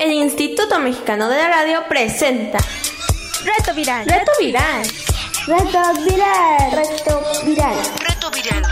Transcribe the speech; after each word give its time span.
El 0.00 0.12
Instituto 0.12 0.78
Mexicano 0.78 1.28
de 1.28 1.36
la 1.36 1.48
Radio 1.48 1.80
presenta 1.88 2.58
Reto 3.44 3.74
Viral. 3.74 4.06
Reto 4.06 4.30
Viral. 4.38 4.86
Reto 5.46 5.80
Viral. 6.04 6.70
Reto 6.70 7.44
Viral. 7.44 7.76
Reto 7.98 8.30
Viral. 8.30 8.64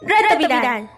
Reto 0.00 0.38
Viral. 0.38 0.90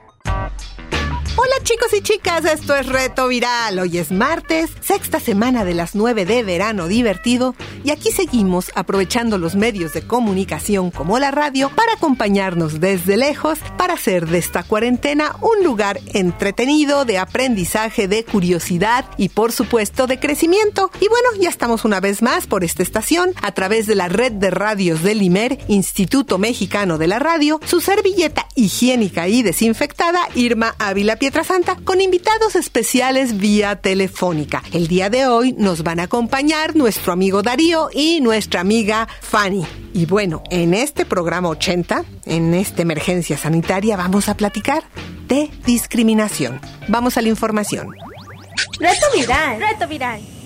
Hola 1.36 1.54
chicos 1.64 1.92
y 1.94 2.02
chicas, 2.02 2.44
esto 2.44 2.76
es 2.76 2.86
Reto 2.86 3.26
Viral. 3.26 3.78
Hoy 3.80 3.98
es 3.98 4.12
martes, 4.12 4.70
sexta 4.80 5.18
semana 5.18 5.64
de 5.64 5.74
las 5.74 5.94
9 5.94 6.24
de 6.24 6.44
verano 6.44 6.86
divertido 6.86 7.54
y 7.84 7.90
aquí 7.90 8.10
seguimos 8.10 8.70
aprovechando 8.74 9.38
los 9.38 9.56
medios 9.56 9.92
de 9.92 10.02
comunicación 10.02 10.90
como 10.90 11.18
la 11.18 11.30
radio 11.30 11.70
para 11.74 11.94
acompañarnos 11.94 12.80
desde 12.80 13.16
lejos 13.16 13.58
para 13.78 13.94
hacer 13.94 14.26
de 14.26 14.38
esta 14.38 14.62
cuarentena 14.62 15.36
un 15.40 15.64
lugar 15.64 16.00
entretenido, 16.12 17.04
de 17.04 17.18
aprendizaje, 17.18 18.08
de 18.08 18.24
curiosidad 18.24 19.06
y 19.16 19.30
por 19.30 19.52
supuesto 19.52 20.06
de 20.06 20.18
crecimiento. 20.18 20.90
Y 21.00 21.08
bueno, 21.08 21.28
ya 21.40 21.48
estamos 21.48 21.84
una 21.84 22.00
vez 22.00 22.22
más 22.22 22.46
por 22.46 22.64
esta 22.64 22.82
estación 22.82 23.32
a 23.42 23.52
través 23.52 23.86
de 23.86 23.94
la 23.94 24.08
red 24.08 24.32
de 24.32 24.50
radios 24.50 25.02
del 25.02 25.22
IMER, 25.22 25.58
Instituto 25.68 26.38
Mexicano 26.38 26.98
de 26.98 27.06
la 27.06 27.18
Radio, 27.18 27.60
su 27.64 27.80
servilleta 27.80 28.46
higiénica 28.54 29.28
y 29.28 29.42
desinfectada, 29.42 30.20
Irma 30.34 30.74
Ávila 30.78 31.16
Pietrasanta, 31.16 31.76
con 31.84 32.00
invitados 32.00 32.56
especiales 32.56 33.38
vía 33.38 33.76
telefónica. 33.76 34.62
El 34.72 34.88
día 34.88 35.08
de 35.10 35.26
hoy 35.26 35.54
nos 35.56 35.82
van 35.82 36.00
a 36.00 36.04
acompañar 36.04 36.76
nuestro 36.76 37.12
amigo 37.12 37.42
Darío 37.42 37.69
y 37.92 38.20
nuestra 38.20 38.60
amiga 38.60 39.06
Fanny. 39.20 39.64
Y 39.92 40.06
bueno, 40.06 40.42
en 40.50 40.74
este 40.74 41.04
programa 41.04 41.48
80, 41.50 42.04
en 42.26 42.54
esta 42.54 42.82
emergencia 42.82 43.36
sanitaria, 43.36 43.96
vamos 43.96 44.28
a 44.28 44.34
platicar 44.34 44.82
de 45.28 45.50
discriminación. 45.64 46.60
Vamos 46.88 47.16
a 47.16 47.22
la 47.22 47.28
información. 47.28 47.94
Reto 48.80 49.06
Viral. 49.14 49.60
Reto 49.60 49.86
Viral. 49.86 50.39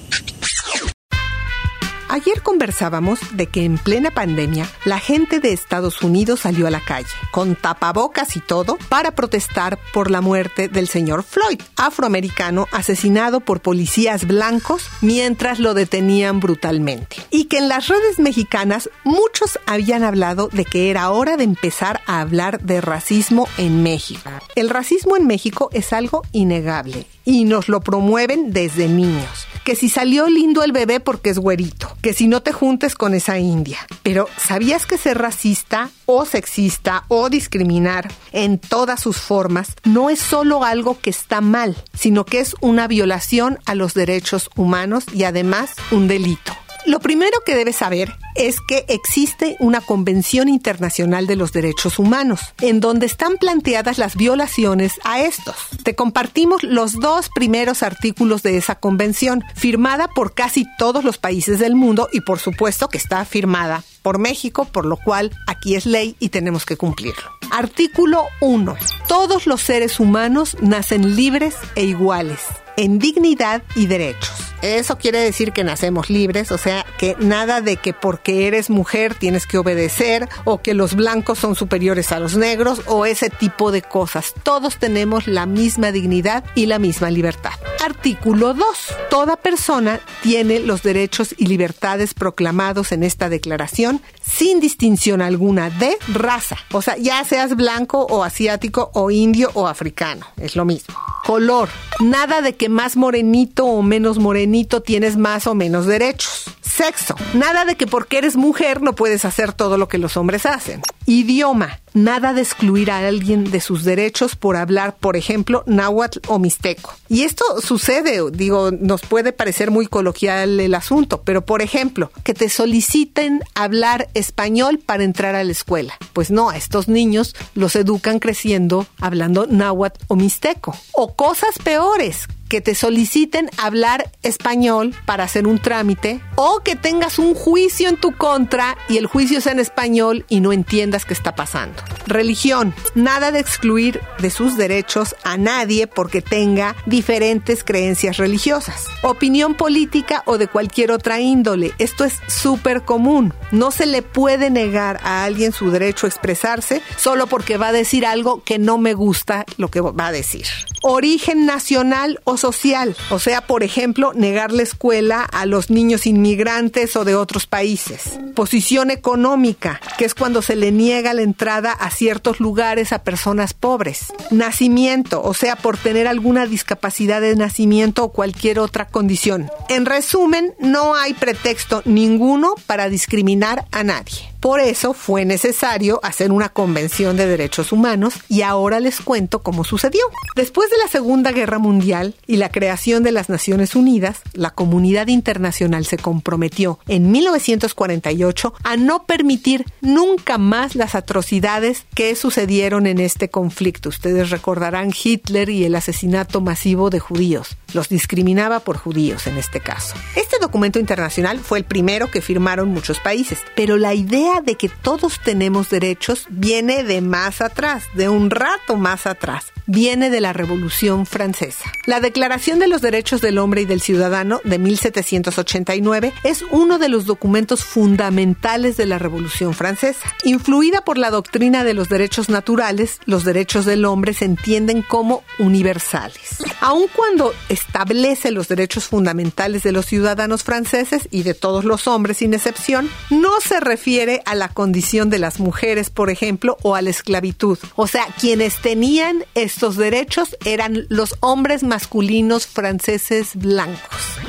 Ayer 2.15 2.43
conversábamos 2.43 3.19
de 3.33 3.49
que 3.49 3.65
en 3.65 3.77
plena 3.77 4.13
pandemia 4.13 4.71
la 4.85 5.01
gente 5.01 5.41
de 5.41 5.53
Estados 5.53 6.01
Unidos 6.01 6.39
salió 6.43 6.69
a 6.69 6.71
la 6.71 6.79
calle, 6.79 7.09
con 7.33 7.57
tapabocas 7.57 8.37
y 8.37 8.41
todo, 8.41 8.79
para 8.89 9.17
protestar 9.17 9.81
por 9.93 10.13
la 10.13 10.21
muerte 10.21 10.69
del 10.69 10.87
señor 10.87 11.25
Floyd, 11.25 11.61
afroamericano 11.75 12.69
asesinado 12.71 13.41
por 13.41 13.63
policías 13.63 14.29
blancos 14.29 14.89
mientras 15.01 15.59
lo 15.59 15.75
detenían 15.75 16.39
brutalmente. 16.39 17.17
Y 17.31 17.47
que 17.47 17.59
en 17.59 17.67
las 17.67 17.89
redes 17.89 18.21
mexicanas 18.21 18.89
muchos 19.03 19.59
habían 19.67 20.05
hablado 20.05 20.49
de 20.53 20.65
que 20.65 20.91
era 20.91 21.11
hora 21.11 21.37
de 21.37 21.43
empezar 21.43 22.01
a 22.07 22.21
hablar 22.21 22.61
de 22.61 22.81
racismo 22.81 23.49
en 23.59 23.83
México. 23.83 24.31
El 24.55 24.71
racismo 24.71 25.17
en 25.17 25.27
México 25.27 25.69
es 25.73 25.93
algo 25.93 26.23
innegable 26.31 27.07
y 27.25 27.43
nos 27.43 27.69
lo 27.69 27.81
promueven 27.81 28.53
desde 28.53 28.87
niños. 28.87 29.49
Que 29.65 29.77
si 29.77 29.89
salió 29.89 30.29
lindo 30.29 30.63
el 30.63 30.73
bebé 30.73 31.01
porque 31.01 31.31
es 31.31 31.39
güerito, 31.39 31.97
que 32.03 32.13
si 32.13 32.29
no 32.29 32.43
te 32.43 32.53
juntes 32.53 32.95
con 32.95 33.15
esa 33.15 33.39
india. 33.39 33.79
Pero 34.03 34.29
¿sabías 34.37 34.87
que 34.87 34.99
ser 34.99 35.19
racista 35.19 35.91
o 36.07 36.27
sexista 36.27 37.05
o 37.09 37.31
discriminar 37.31 38.13
en 38.33 38.59
todas 38.59 39.01
sus 39.01 39.17
formas 39.17 39.75
no 39.85 40.11
es 40.11 40.19
solo 40.19 40.65
algo 40.65 41.01
que 41.01 41.11
está 41.11 41.41
mal, 41.41 41.77
sino 41.95 42.25
que 42.25 42.41
es 42.41 42.55
una 42.61 42.87
violación 42.89 43.59
a 43.65 43.75
los 43.75 43.95
derechos 43.95 44.51
humanos 44.55 45.05
y 45.13 45.25
además 45.25 45.71
un 45.91 46.09
delito? 46.09 46.64
Lo 46.87 47.01
primero 47.01 47.39
que 47.47 47.55
debes 47.55 47.77
saber 47.77 48.15
es 48.35 48.61
que 48.61 48.85
existe 48.89 49.57
una 49.59 49.81
Convención 49.81 50.49
Internacional 50.49 51.27
de 51.27 51.37
los 51.37 51.53
Derechos 51.53 51.99
Humanos, 51.99 52.41
en 52.61 52.81
donde 52.81 53.07
están 53.07 53.39
planteadas 53.39 53.97
las 53.97 54.17
violaciones 54.17 54.93
a 55.03 55.21
estos. 55.23 55.57
Te 55.83 55.95
compartimos 55.95 56.63
los 56.63 57.01
dos 57.01 57.31
primeros 57.35 57.83
artículos 57.83 58.43
de 58.43 58.59
esa 58.59 58.75
convención, 58.75 59.43
firmada 59.55 60.09
por 60.09 60.35
casi 60.35 60.67
todos 60.77 61.05
los 61.05 61.17
países 61.17 61.59
del 61.59 61.75
mundo 61.75 62.09
y 62.13 62.21
por 62.21 62.39
supuesto 62.39 62.89
que 62.89 62.99
está 62.99 63.25
firmada 63.25 63.83
por 64.03 64.19
México, 64.19 64.67
por 64.67 64.85
lo 64.85 64.99
cual 64.99 65.31
aquí 65.47 65.77
es 65.77 65.87
ley 65.87 66.17
y 66.19 66.29
tenemos 66.29 66.67
que 66.67 66.77
cumplirlo. 66.77 67.31
Artículo 67.51 68.25
1. 68.43 68.77
Todos 69.09 69.47
los 69.47 69.61
seres 69.61 70.01
humanos 70.01 70.57
nacen 70.61 71.17
libres 71.17 71.57
e 71.75 71.85
iguales 71.85 72.41
en 72.77 72.99
dignidad 72.99 73.63
y 73.75 73.87
derechos. 73.87 74.33
Eso 74.63 74.97
quiere 74.97 75.19
decir 75.19 75.53
que 75.53 75.63
nacemos 75.63 76.09
libres, 76.09 76.51
o 76.51 76.57
sea, 76.57 76.87
que 76.97 77.17
nada 77.19 77.61
de 77.61 77.77
que 77.77 77.93
porque 77.93 78.47
eres 78.47 78.71
mujer 78.71 79.15
tienes 79.15 79.47
que 79.47 79.59
obedecer 79.59 80.27
o 80.45 80.63
que 80.63 80.73
los 80.73 80.95
blancos 80.95 81.39
son 81.39 81.55
superiores 81.55 82.13
a 82.13 82.19
los 82.19 82.35
negros 82.35 82.81
o 82.87 83.05
ese 83.05 83.29
tipo 83.29 83.73
de 83.73 83.83
cosas. 83.83 84.33
Todos 84.43 84.79
tenemos 84.79 85.27
la 85.27 85.45
misma 85.45 85.93
dignidad 85.93 86.45
y 86.55 86.65
la 86.65 86.79
misma 86.79 87.11
libertad. 87.11 87.53
Artículo 87.85 88.55
2. 88.55 88.65
Toda 89.11 89.37
persona 89.37 90.01
tiene 90.23 90.61
los 90.61 90.83
derechos 90.83 91.35
y 91.37 91.47
libertades 91.47 92.15
proclamados 92.15 92.93
en 92.93 93.03
esta 93.03 93.29
declaración 93.29 94.01
sin 94.23 94.61
distinción 94.61 95.21
alguna 95.21 95.69
de 95.69 95.99
raza. 96.09 96.57
O 96.73 96.81
sea, 96.81 96.97
ya 96.97 97.23
seas 97.25 97.55
blanco 97.55 98.07
o 98.09 98.25
asiático 98.25 98.91
o 98.95 99.11
indio 99.11 99.51
o 99.55 99.67
africano, 99.67 100.27
es 100.37 100.57
lo 100.57 100.65
mismo. 100.65 100.95
Color. 101.25 101.69
Nada 102.01 102.41
de 102.41 102.55
que 102.55 102.69
más 102.69 102.97
morenito 102.97 103.67
o 103.67 103.83
menos 103.83 104.19
morenito 104.19 104.83
tienes 104.83 105.17
más 105.17 105.47
o 105.47 105.55
menos 105.55 105.87
derechos. 105.87 106.45
Sexo. 106.63 107.15
Nada 107.35 107.65
de 107.65 107.77
que 107.77 107.87
porque 107.87 108.19
eres 108.19 108.37
mujer 108.37 108.83
no 108.83 108.95
puedes 108.95 109.25
hacer 109.25 109.53
todo 109.53 109.79
lo 109.79 109.89
que 109.89 109.99
los 109.99 110.17
hombres 110.17 110.47
hacen. 110.47 110.83
Idioma. 111.07 111.81
Nada 111.93 112.33
de 112.33 112.41
excluir 112.41 112.91
a 112.91 113.07
alguien 113.07 113.51
de 113.53 113.61
sus 113.61 113.85
derechos 113.85 114.35
por 114.35 114.57
hablar, 114.57 114.97
por 114.97 115.17
ejemplo, 115.17 115.63
náhuatl 115.67 116.19
o 116.27 116.41
mixteco. 116.41 116.93
Y 117.09 117.23
esto 117.23 117.45
sucede, 117.61 118.21
digo, 118.33 118.73
nos 118.73 119.03
puede 119.03 119.33
parecer 119.33 119.71
muy 119.71 119.87
coloquial 119.87 120.59
el 120.59 120.75
asunto, 120.75 121.23
pero 121.23 121.45
por 121.47 121.63
ejemplo, 121.63 122.11
que 122.25 122.35
te 122.35 122.49
soliciten 122.49 123.43
hablar 123.55 124.09
español 124.15 124.81
para 124.85 125.05
entrar 125.05 125.37
a 125.37 125.45
la 125.45 125.53
escuela. 125.53 125.95
Pues 126.13 126.33
no, 126.33 126.51
a 126.51 126.57
estos 126.57 126.89
niños 126.89 127.37
los 127.55 127.77
educan 127.77 128.19
creciendo 128.19 128.87
hablando 129.01 129.47
náhuatl 129.47 130.03
o 130.09 130.17
mixteco. 130.17 130.77
O 130.93 131.15
cosas 131.15 131.59
peores, 131.63 132.27
que 132.55 132.61
te 132.61 132.77
soliciten 132.77 133.51
hablar 133.59 134.13
español 134.23 134.95
para 135.07 135.25
hacer 135.25 135.49
un 135.49 135.59
trámite 135.59 136.21
o 136.37 136.61
que 136.61 136.77
tengas 136.77 137.19
un 137.19 137.35
juicio 137.35 137.89
en 137.89 137.97
tu 137.97 138.17
contra 138.17 138.79
y 138.89 138.97
el 138.97 139.09
juicio 139.09 139.41
sea 139.41 139.51
en 139.51 139.59
español 139.59 140.25
y 140.29 140.39
no 140.39 140.53
entiendas 140.53 141.05
qué 141.05 141.15
está 141.15 141.35
pasando. 141.35 141.83
Religión, 142.07 142.73
nada 142.95 143.33
de 143.33 143.41
excluir 143.41 144.01
de 144.21 144.31
sus 144.31 144.57
derechos 144.57 145.17
a 145.25 145.37
nadie 145.37 145.89
porque 145.89 146.23
tenga 146.23 146.77
diferentes 146.87 147.65
creencias 147.65 148.19
religiosas. 148.19 148.87
Opinión 149.03 149.57
política 149.57 150.23
o 150.25 150.39
de 150.39 150.47
cualquier 150.47 150.93
otra 150.93 151.19
índole, 151.19 151.73
esto 151.81 152.05
es 152.05 152.21
súper 152.29 152.83
común. 152.83 153.35
No 153.51 153.73
se 153.73 153.87
le 153.87 154.03
puede 154.03 154.49
negar 154.49 155.01
a 155.03 155.25
alguien 155.25 155.51
su 155.51 155.73
derecho 155.73 156.07
a 156.07 156.11
expresarse 156.11 156.83
solo 156.99 157.27
porque 157.27 157.57
va 157.57 157.71
a 157.71 157.73
decir 157.73 158.07
algo 158.07 158.45
que 158.45 158.61
no 158.61 158.79
me 158.79 158.95
gusta 158.95 159.45
lo 159.57 159.73
que 159.73 159.81
va 159.81 160.07
a 160.07 160.13
decir. 160.13 160.47
Origen 160.87 161.47
nacional 161.47 162.21
o 162.25 162.37
social, 162.37 162.95
o 163.09 163.19
sea, 163.19 163.47
por 163.47 163.63
ejemplo, 163.63 164.13
negar 164.13 164.53
la 164.53 164.63
escuela 164.63 165.23
a 165.23 165.47
los 165.47 165.71
niños 165.71 166.07
inmigrantes 166.07 166.95
o 166.95 167.07
de 167.07 167.15
otros 167.15 167.47
países. 167.47 168.21
Posición 168.35 168.91
económica, 168.91 169.81
que 169.97 170.05
es 170.05 170.15
cuando 170.15 170.43
se 170.43 170.57
le 170.57 170.73
niega 170.73 171.15
la 171.15 171.23
entrada 171.23 171.73
a 171.73 171.89
ciertos 171.89 172.39
lugares 172.39 172.93
a 172.93 173.03
personas 173.03 173.55
pobres. 173.55 174.13
Nacimiento, 174.31 175.23
o 175.23 175.33
sea, 175.33 175.57
por 175.57 175.79
tener 175.79 176.07
alguna 176.07 176.45
discapacidad 176.45 177.23
de 177.23 177.35
nacimiento 177.35 178.05
o 178.05 178.13
cualquier 178.13 178.59
otra 178.59 178.87
condición. 178.87 179.51
En 179.71 179.87
resumen, 179.87 180.53
no 180.59 180.95
hay 180.97 181.15
pretexto 181.15 181.81
ninguno 181.87 182.57
para 182.67 182.91
discriminar 182.91 183.65
a 183.73 183.85
nadie. 183.85 184.35
Por 184.45 184.61
eso 184.61 184.93
fue 184.93 185.25
necesario 185.25 186.01
hacer 186.03 186.31
una 186.31 186.51
convención 186.51 187.17
de 187.17 187.27
derechos 187.27 187.73
humanos 187.73 188.13
y 188.29 188.43
ahora 188.43 188.79
les 188.79 189.01
cuento 189.01 189.39
cómo 189.39 189.65
sucedió. 189.65 190.03
Después 190.37 190.69
de 190.69 190.74
la 190.83 190.89
Segunda 190.89 191.33
Guerra 191.33 191.59
Mundial 191.59 192.15
y 192.27 192.37
la 192.37 192.51
creación 192.51 193.03
de 193.03 193.13
las 193.13 193.29
Naciones 193.29 193.75
Unidas, 193.75 194.21
la 194.33 194.51
comunidad 194.51 195.09
internacional 195.09 195.85
se 195.85 195.97
comprometió 195.97 196.79
en 196.89 197.11
1948 197.13 198.55
a 198.63 198.77
no 198.77 199.05
permitir 199.05 199.65
nunca 199.81 200.39
más 200.39 200.75
las 200.75 200.95
atrocidades 200.95 201.87
que 201.95 202.15
sucedieron 202.17 202.87
en 202.87 202.99
este 202.99 203.29
conflicto. 203.29 203.89
Ustedes 203.89 204.31
recordarán 204.31 204.93
Hitler 204.93 205.49
y 205.51 205.65
el 205.65 205.75
asesinato 205.75 206.41
masivo 206.41 206.91
de 206.91 207.01
judíos. 207.01 207.57
Los 207.73 207.89
discriminaba 207.89 208.61
por 208.61 208.77
judíos 208.77 209.27
en 209.27 209.37
este 209.37 209.61
caso. 209.61 209.95
Este 210.17 210.39
documento 210.41 210.79
internacional 210.79 211.39
fue 211.41 211.59
el 211.59 211.65
primero 211.65 212.11
que 212.11 212.21
firmaron 212.21 212.69
muchos 212.69 213.01
países, 213.01 213.39
pero 213.57 213.77
la 213.77 213.95
idea 213.95 214.41
de 214.41 214.57
que 214.57 214.69
todos 214.69 215.21
tenemos 215.23 215.71
derechos 215.71 216.27
viene 216.31 216.85
de 216.85 217.01
más 217.01 217.41
atrás, 217.41 217.85
de 217.95 218.09
un 218.09 218.31
rato 218.31 218.77
más 218.77 219.07
atrás. 219.07 219.47
Viene 219.67 220.11
de 220.11 220.21
la 220.21 220.35
Revolución 220.35 220.64
Francesa. 220.71 221.71
La 221.87 222.01
Declaración 222.01 222.59
de 222.59 222.69
los 222.69 222.81
Derechos 222.81 223.21
del 223.21 223.39
Hombre 223.39 223.63
y 223.63 223.65
del 223.65 223.81
Ciudadano 223.81 224.41
de 224.45 224.59
1789 224.59 226.13
es 226.25 226.45
uno 226.51 226.79
de 226.79 226.89
los 226.89 227.07
documentos 227.07 227.65
fundamentales 227.65 228.77
de 228.77 228.87
la 228.87 228.99
Revolución 228.99 229.55
Francesa. 229.55 230.15
Influida 230.25 230.83
por 230.83 230.99
la 230.99 231.11
doctrina 231.11 231.65
de 231.65 231.75
los 231.75 231.89
derechos 231.89 232.29
naturales, 232.29 232.99
los 233.05 233.25
derechos 233.25 233.65
del 233.65 233.85
hombre 233.85 234.15
se 234.15 234.25
entienden 234.25 234.83
como 234.83 235.23
universales. 235.39 236.43
Aun 236.61 236.87
cuando 236.95 237.35
establece 237.49 238.31
los 238.31 238.49
derechos 238.49 238.85
fundamentales 238.85 239.63
de 239.63 239.73
los 239.73 239.87
ciudadanos 239.87 240.45
franceses 240.45 241.09
y 241.11 241.23
de 241.23 241.35
todos 241.35 241.65
los 241.65 241.87
hombres 241.87 242.19
sin 242.19 242.35
excepción, 242.35 242.89
no 243.11 243.41
se 243.41 243.61
refiere 243.61 244.23
a 244.25 244.35
la 244.35 244.49
condición 244.49 245.11
de 245.11 245.19
las 245.19 245.41
mujeres, 245.41 245.91
por 245.91 246.11
ejemplo, 246.11 246.57
o 246.63 246.75
a 246.75 246.83
la 246.83 246.91
esclavitud. 246.91 247.59
O 247.77 247.87
sea, 247.87 248.07
quienes 248.19 248.61
tenían 248.61 249.25
estos 249.35 249.77
derechos 249.77 250.37
eran 250.45 250.87
los 250.89 251.17
hombres 251.21 251.63
masculinos 251.63 252.47
franceses 252.47 253.35
blancos. 253.35 253.81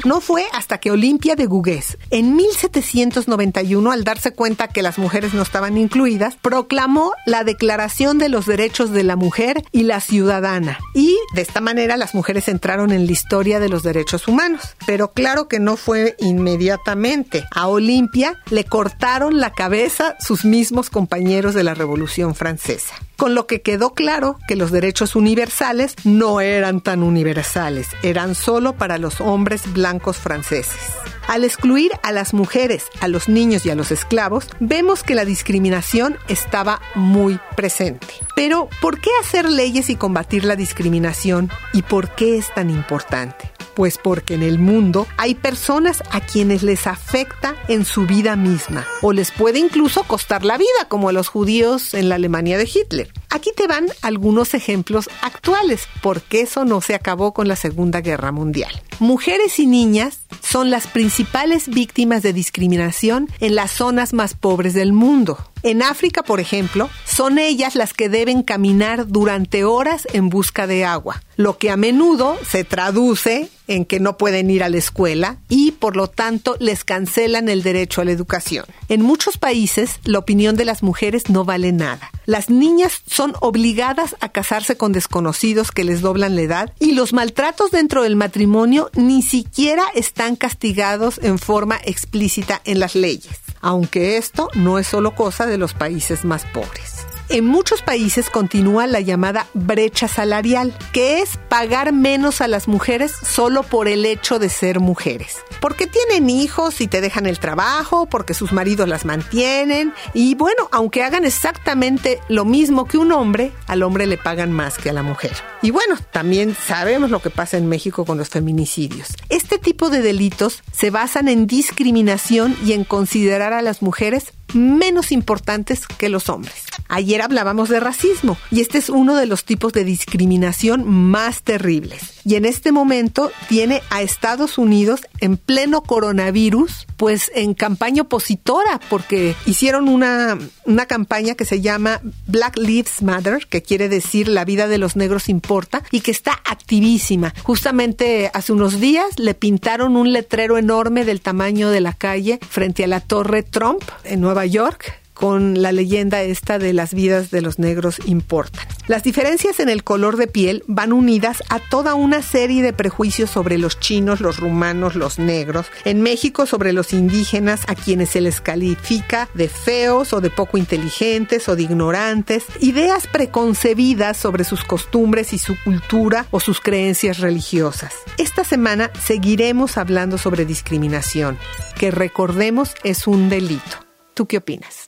No 0.06 0.21
fue 0.21 0.45
hasta 0.53 0.77
que 0.77 0.91
Olimpia 0.91 1.35
de 1.35 1.45
Gougues, 1.45 1.97
en 2.12 2.35
1791, 2.35 3.91
al 3.91 4.03
darse 4.03 4.31
cuenta 4.31 4.67
que 4.67 4.81
las 4.81 4.97
mujeres 4.97 5.33
no 5.33 5.41
estaban 5.41 5.77
incluidas, 5.77 6.35
proclamó 6.41 7.13
la 7.25 7.44
Declaración 7.44 8.17
de 8.17 8.29
los 8.29 8.45
Derechos 8.45 8.91
de 8.91 9.03
la 9.03 9.15
Mujer 9.15 9.63
y 9.71 9.83
la 9.83 10.00
Ciudadana. 10.00 10.77
Y 10.94 11.17
de 11.33 11.41
esta 11.41 11.62
manera 11.62 11.97
las 11.97 12.13
mujeres 12.13 12.47
entraron 12.47 12.91
en 12.91 13.06
la 13.06 13.12
historia 13.12 13.59
de 13.59 13.69
los 13.69 13.83
derechos 13.83 14.27
humanos. 14.27 14.75
Pero 14.85 15.12
claro 15.12 15.47
que 15.47 15.59
no 15.59 15.75
fue 15.77 16.15
inmediatamente. 16.19 17.45
A 17.51 17.67
Olimpia 17.67 18.41
le 18.50 18.63
cortaron 18.63 19.39
la 19.39 19.51
cabeza 19.51 20.15
sus 20.19 20.45
mismos 20.45 20.89
compañeros 20.89 21.53
de 21.53 21.63
la 21.63 21.73
Revolución 21.73 22.35
Francesa 22.35 22.94
con 23.15 23.35
lo 23.35 23.47
que 23.47 23.62
quedó 23.62 23.94
claro 23.94 24.38
que 24.47 24.56
los 24.56 24.71
derechos 24.71 25.15
universales 25.15 25.95
no 26.05 26.39
eran 26.39 26.81
tan 26.81 27.03
universales, 27.03 27.87
eran 28.03 28.35
solo 28.35 28.77
para 28.77 28.97
los 28.97 29.19
hombres 29.19 29.73
blancos 29.73 30.17
franceses. 30.17 30.79
Al 31.27 31.43
excluir 31.43 31.91
a 32.03 32.11
las 32.11 32.33
mujeres, 32.35 32.85
a 33.01 33.07
los 33.07 33.27
niños 33.27 33.65
y 33.65 33.71
a 33.71 33.75
los 33.75 33.91
esclavos, 33.91 34.47
vemos 34.59 35.01
que 35.01 35.15
la 35.15 35.25
discriminación 35.25 36.17
estaba 36.27 36.81
muy 36.93 37.39
presente. 37.55 38.07
Pero, 38.35 38.69
¿por 38.79 39.01
qué 39.01 39.09
hacer 39.21 39.49
leyes 39.49 39.89
y 39.89 39.95
combatir 39.95 40.45
la 40.45 40.55
discriminación? 40.55 41.49
¿Y 41.73 41.81
por 41.81 42.13
qué 42.13 42.37
es 42.37 42.53
tan 42.53 42.69
importante? 42.69 43.51
Pues 43.73 43.97
porque 43.97 44.35
en 44.35 44.43
el 44.43 44.59
mundo 44.59 45.07
hay 45.17 45.33
personas 45.33 46.03
a 46.11 46.21
quienes 46.21 46.61
les 46.61 46.85
afecta 46.85 47.55
en 47.67 47.85
su 47.85 48.05
vida 48.05 48.35
misma 48.35 48.85
o 49.01 49.11
les 49.11 49.31
puede 49.31 49.59
incluso 49.59 50.03
costar 50.03 50.45
la 50.45 50.57
vida, 50.57 50.87
como 50.87 51.09
a 51.09 51.11
los 51.11 51.27
judíos 51.27 51.93
en 51.93 52.07
la 52.07 52.15
Alemania 52.15 52.57
de 52.57 52.69
Hitler. 52.71 53.11
Aquí 53.35 53.51
te 53.53 53.67
van 53.67 53.87
algunos 54.01 54.53
ejemplos 54.53 55.09
actuales, 55.21 55.89
porque 56.01 56.39
eso 56.39 56.63
no 56.63 56.79
se 56.79 56.95
acabó 56.95 57.33
con 57.33 57.49
la 57.49 57.57
Segunda 57.57 57.99
Guerra 57.99 58.31
Mundial. 58.31 58.71
Mujeres 58.99 59.59
y 59.59 59.67
niñas 59.67 60.19
son 60.41 60.69
las 60.69 60.87
principales 60.87 61.67
víctimas 61.67 62.23
de 62.23 62.31
discriminación 62.31 63.27
en 63.41 63.55
las 63.55 63.71
zonas 63.71 64.13
más 64.13 64.35
pobres 64.35 64.73
del 64.73 64.93
mundo. 64.93 65.37
En 65.63 65.81
África, 65.81 66.23
por 66.23 66.39
ejemplo, 66.39 66.89
son 67.03 67.37
ellas 67.37 67.75
las 67.75 67.93
que 67.93 68.07
deben 68.07 68.41
caminar 68.41 69.05
durante 69.05 69.65
horas 69.65 70.07
en 70.13 70.29
busca 70.29 70.65
de 70.65 70.85
agua, 70.85 71.21
lo 71.35 71.57
que 71.57 71.71
a 71.71 71.75
menudo 71.75 72.38
se 72.49 72.63
traduce 72.63 73.49
en 73.67 73.83
que 73.83 73.99
no 73.99 74.17
pueden 74.17 74.49
ir 74.49 74.63
a 74.63 74.69
la 74.69 74.77
escuela 74.77 75.39
y 75.49 75.71
por 75.71 75.97
lo 75.97 76.07
tanto 76.07 76.55
les 76.59 76.85
cancelan 76.85 77.49
el 77.49 77.63
derecho 77.63 77.99
a 77.99 78.05
la 78.05 78.11
educación. 78.11 78.65
En 78.88 79.01
muchos 79.01 79.38
países 79.38 79.99
la 80.05 80.19
opinión 80.19 80.55
de 80.55 80.63
las 80.63 80.83
mujeres 80.83 81.29
no 81.29 81.43
vale 81.43 81.73
nada. 81.73 82.11
Las 82.25 82.50
niñas 82.50 83.01
son 83.07 83.33
obligadas 83.39 84.16
a 84.19 84.30
casarse 84.30 84.77
con 84.77 84.92
desconocidos 84.92 85.72
que 85.72 85.83
les 85.83 86.01
doblan 86.01 86.36
la 86.36 86.42
edad 86.42 86.74
y 86.80 86.94
los 86.94 87.13
maltratos 87.13 87.72
dentro 87.72 88.04
del 88.04 88.16
matrimonio 88.16 88.89
ni 88.95 89.22
siquiera 89.22 89.83
están 89.94 90.36
castigados 90.36 91.19
en 91.22 91.38
forma 91.38 91.77
explícita 91.83 92.62
en 92.66 92.80
las 92.80 92.95
leyes, 92.95 93.39
aunque 93.62 94.18
esto 94.18 94.50
no 94.54 94.80
es 94.80 94.88
solo 94.88 95.13
cosa 95.13 95.45
de 95.45 95.57
los 95.57 95.74
países 95.74 96.25
más 96.25 96.45
pobres. 96.45 96.94
En 97.27 97.44
muchos 97.45 97.81
países 97.81 98.30
continúa 98.30 98.86
la 98.86 99.01
llamada 99.01 99.48
brecha 99.56 100.07
salarial, 100.07 100.77
que 100.94 101.22
es 101.22 101.39
pagar 101.50 101.92
menos 101.92 102.39
a 102.39 102.48
las 102.48 102.68
mujeres 102.68 103.12
solo 103.12 103.63
por 103.63 103.88
el 103.88 104.06
hecho 104.06 104.38
de 104.38 104.48
ser 104.48 104.80
mujeres. 104.80 105.38
Porque 105.60 105.88
tienen 105.88 106.30
hijos 106.30 106.81
y 106.81 106.88
te 106.88 107.01
dejan 107.01 107.25
el 107.25 107.39
trabajo, 107.39 108.06
porque 108.06 108.36
sus 108.36 108.51
maridos 108.51 108.88
las 108.88 109.06
mantienen. 109.06 109.92
Y 110.13 110.36
bueno, 110.36 110.69
aunque 110.72 111.01
hagan 111.01 111.25
exactamente 111.25 112.19
lo 112.30 112.45
mismo 112.45 112.86
que 112.86 113.00
un 113.00 113.12
hombre, 113.12 113.51
al 113.66 113.81
hombre 113.81 114.06
le 114.06 114.19
pagan 114.19 114.51
más 114.51 114.77
que 114.77 114.92
a 114.92 114.94
la 114.94 115.01
mujer. 115.01 115.31
Y 115.63 115.72
bueno, 115.72 115.98
también 116.12 116.56
sabemos 116.56 117.10
lo 117.10 117.24
que 117.24 117.31
pasa 117.31 117.57
en 117.57 117.68
México 117.68 118.06
con 118.06 118.19
los 118.19 118.30
feminicidios. 118.30 119.10
Este 119.30 119.57
tipo 119.57 119.89
de 119.89 120.04
delitos 120.04 120.62
se 120.72 120.92
basan 120.92 121.27
en 121.27 121.48
discriminación 121.48 122.56
y 122.63 122.74
en 122.74 122.83
considerar 122.83 123.51
a 123.51 123.63
las 123.63 123.81
mujeres 123.81 124.31
menos 124.55 125.11
importantes 125.11 125.85
que 125.85 126.09
los 126.09 126.29
hombres. 126.29 126.65
Ayer 126.87 127.21
hablábamos 127.21 127.69
de 127.69 127.79
racismo 127.79 128.37
y 128.51 128.61
este 128.61 128.77
es 128.77 128.89
uno 128.89 129.15
de 129.15 129.25
los 129.25 129.43
tipos 129.43 129.73
de 129.73 129.83
discriminación 129.83 130.87
más 130.87 131.43
terribles. 131.43 132.14
Y 132.25 132.36
en 132.36 132.45
este 132.45 132.72
momento 132.72 133.31
tiene 133.48 133.83
a 133.92 134.01
Estados 134.01 134.57
Unidos 134.57 135.01
en 135.19 135.38
pleno 135.38 135.83
coronavirus, 135.83 136.88
pues 136.98 137.31
en 137.36 137.54
campaña 137.54 138.01
opositora, 138.01 138.81
porque 138.89 139.36
hicieron 139.45 139.88
una, 139.88 140.36
una 140.66 140.88
campaña 140.88 141.36
que 141.36 141.45
se 141.45 141.62
llama 141.62 142.01
Black 142.25 142.57
Lives 142.57 143.04
Matter, 143.04 143.45
que 143.48 143.62
quiere 143.62 143.89
decir 143.89 144.27
la 144.27 144.44
vida 144.44 144.68
de 144.68 144.80
los 144.80 144.95
negros 144.95 145.30
importa, 145.30 145.83
y 145.92 146.01
que 146.01 146.10
está 146.10 146.31
activísima. 146.45 147.31
Justamente 147.44 148.31
hace 148.33 148.54
unos 148.54 148.80
días 148.80 149.19
le 149.19 149.36
pintaron 149.36 149.95
un 149.95 150.12
letrero 150.12 150.57
enorme 150.57 151.06
del 151.06 151.22
tamaño 151.22 151.69
de 151.69 151.81
la 151.81 151.94
calle 151.94 152.39
frente 152.50 152.83
a 152.83 152.88
la 152.88 153.01
Torre 153.01 153.44
Trump 153.44 153.83
en 154.04 154.19
Nueva 154.19 154.48
York 154.48 155.04
con 155.15 155.62
la 155.62 155.71
leyenda 155.71 156.21
esta 156.21 156.59
de 156.59 156.73
las 156.73 156.94
vidas 156.94 157.31
de 157.31 157.41
los 157.41 157.57
negros 157.57 157.97
importan. 158.06 158.67
Las 158.88 159.01
diferencias 159.01 159.59
en 159.59 159.69
el 159.69 159.83
color 159.83 160.17
de 160.17 160.27
piel 160.27 160.63
van 160.67 160.94
unidas 160.94 161.41
a 161.50 161.57
toda 161.57 161.95
una 161.95 162.21
serie 162.21 162.62
de 162.62 162.73
prejuicios 162.73 163.31
sobre 163.31 163.57
los 163.57 163.79
chinos, 163.79 164.21
los 164.21 164.38
rumanos, 164.38 164.94
los 164.94 165.17
negros, 165.17 165.65
en 165.85 166.01
México 166.01 166.45
sobre 166.45 166.71
los 166.71 166.94
indígenas 166.94 167.62
a 167.67 167.73
quienes 167.73 168.12
se 168.12 168.21
les 168.21 168.41
califica 168.41 169.27
de 169.33 169.50
feos 169.50 170.13
o 170.13 170.21
de 170.21 170.29
poco 170.29 170.59
inteligentes 170.59 171.50
o 171.50 171.56
de 171.56 171.63
ignorantes, 171.63 172.44
ideas 172.59 173.07
preconcebidas 173.07 174.17
sobre 174.17 174.44
sus 174.44 174.63
costumbres 174.63 175.33
y 175.33 175.39
su 175.39 175.56
cultura 175.63 176.27
o 176.29 176.39
sus 176.39 176.59
creencias 176.59 177.19
religiosas. 177.19 177.94
Esta 178.17 178.44
semana 178.44 178.91
seguiremos 179.01 179.77
hablando 179.77 180.17
sobre 180.17 180.45
discriminación, 180.45 181.39
que 181.79 181.89
recordemos 181.89 182.75
es 182.83 183.07
un 183.07 183.29
delito. 183.29 183.77
¿Tú 184.13 184.27
qué 184.27 184.38
opinas? 184.38 184.84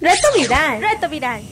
Reto 0.00 0.28
viral. 0.36 0.80
Reto 0.80 1.08
viral. 1.08 1.42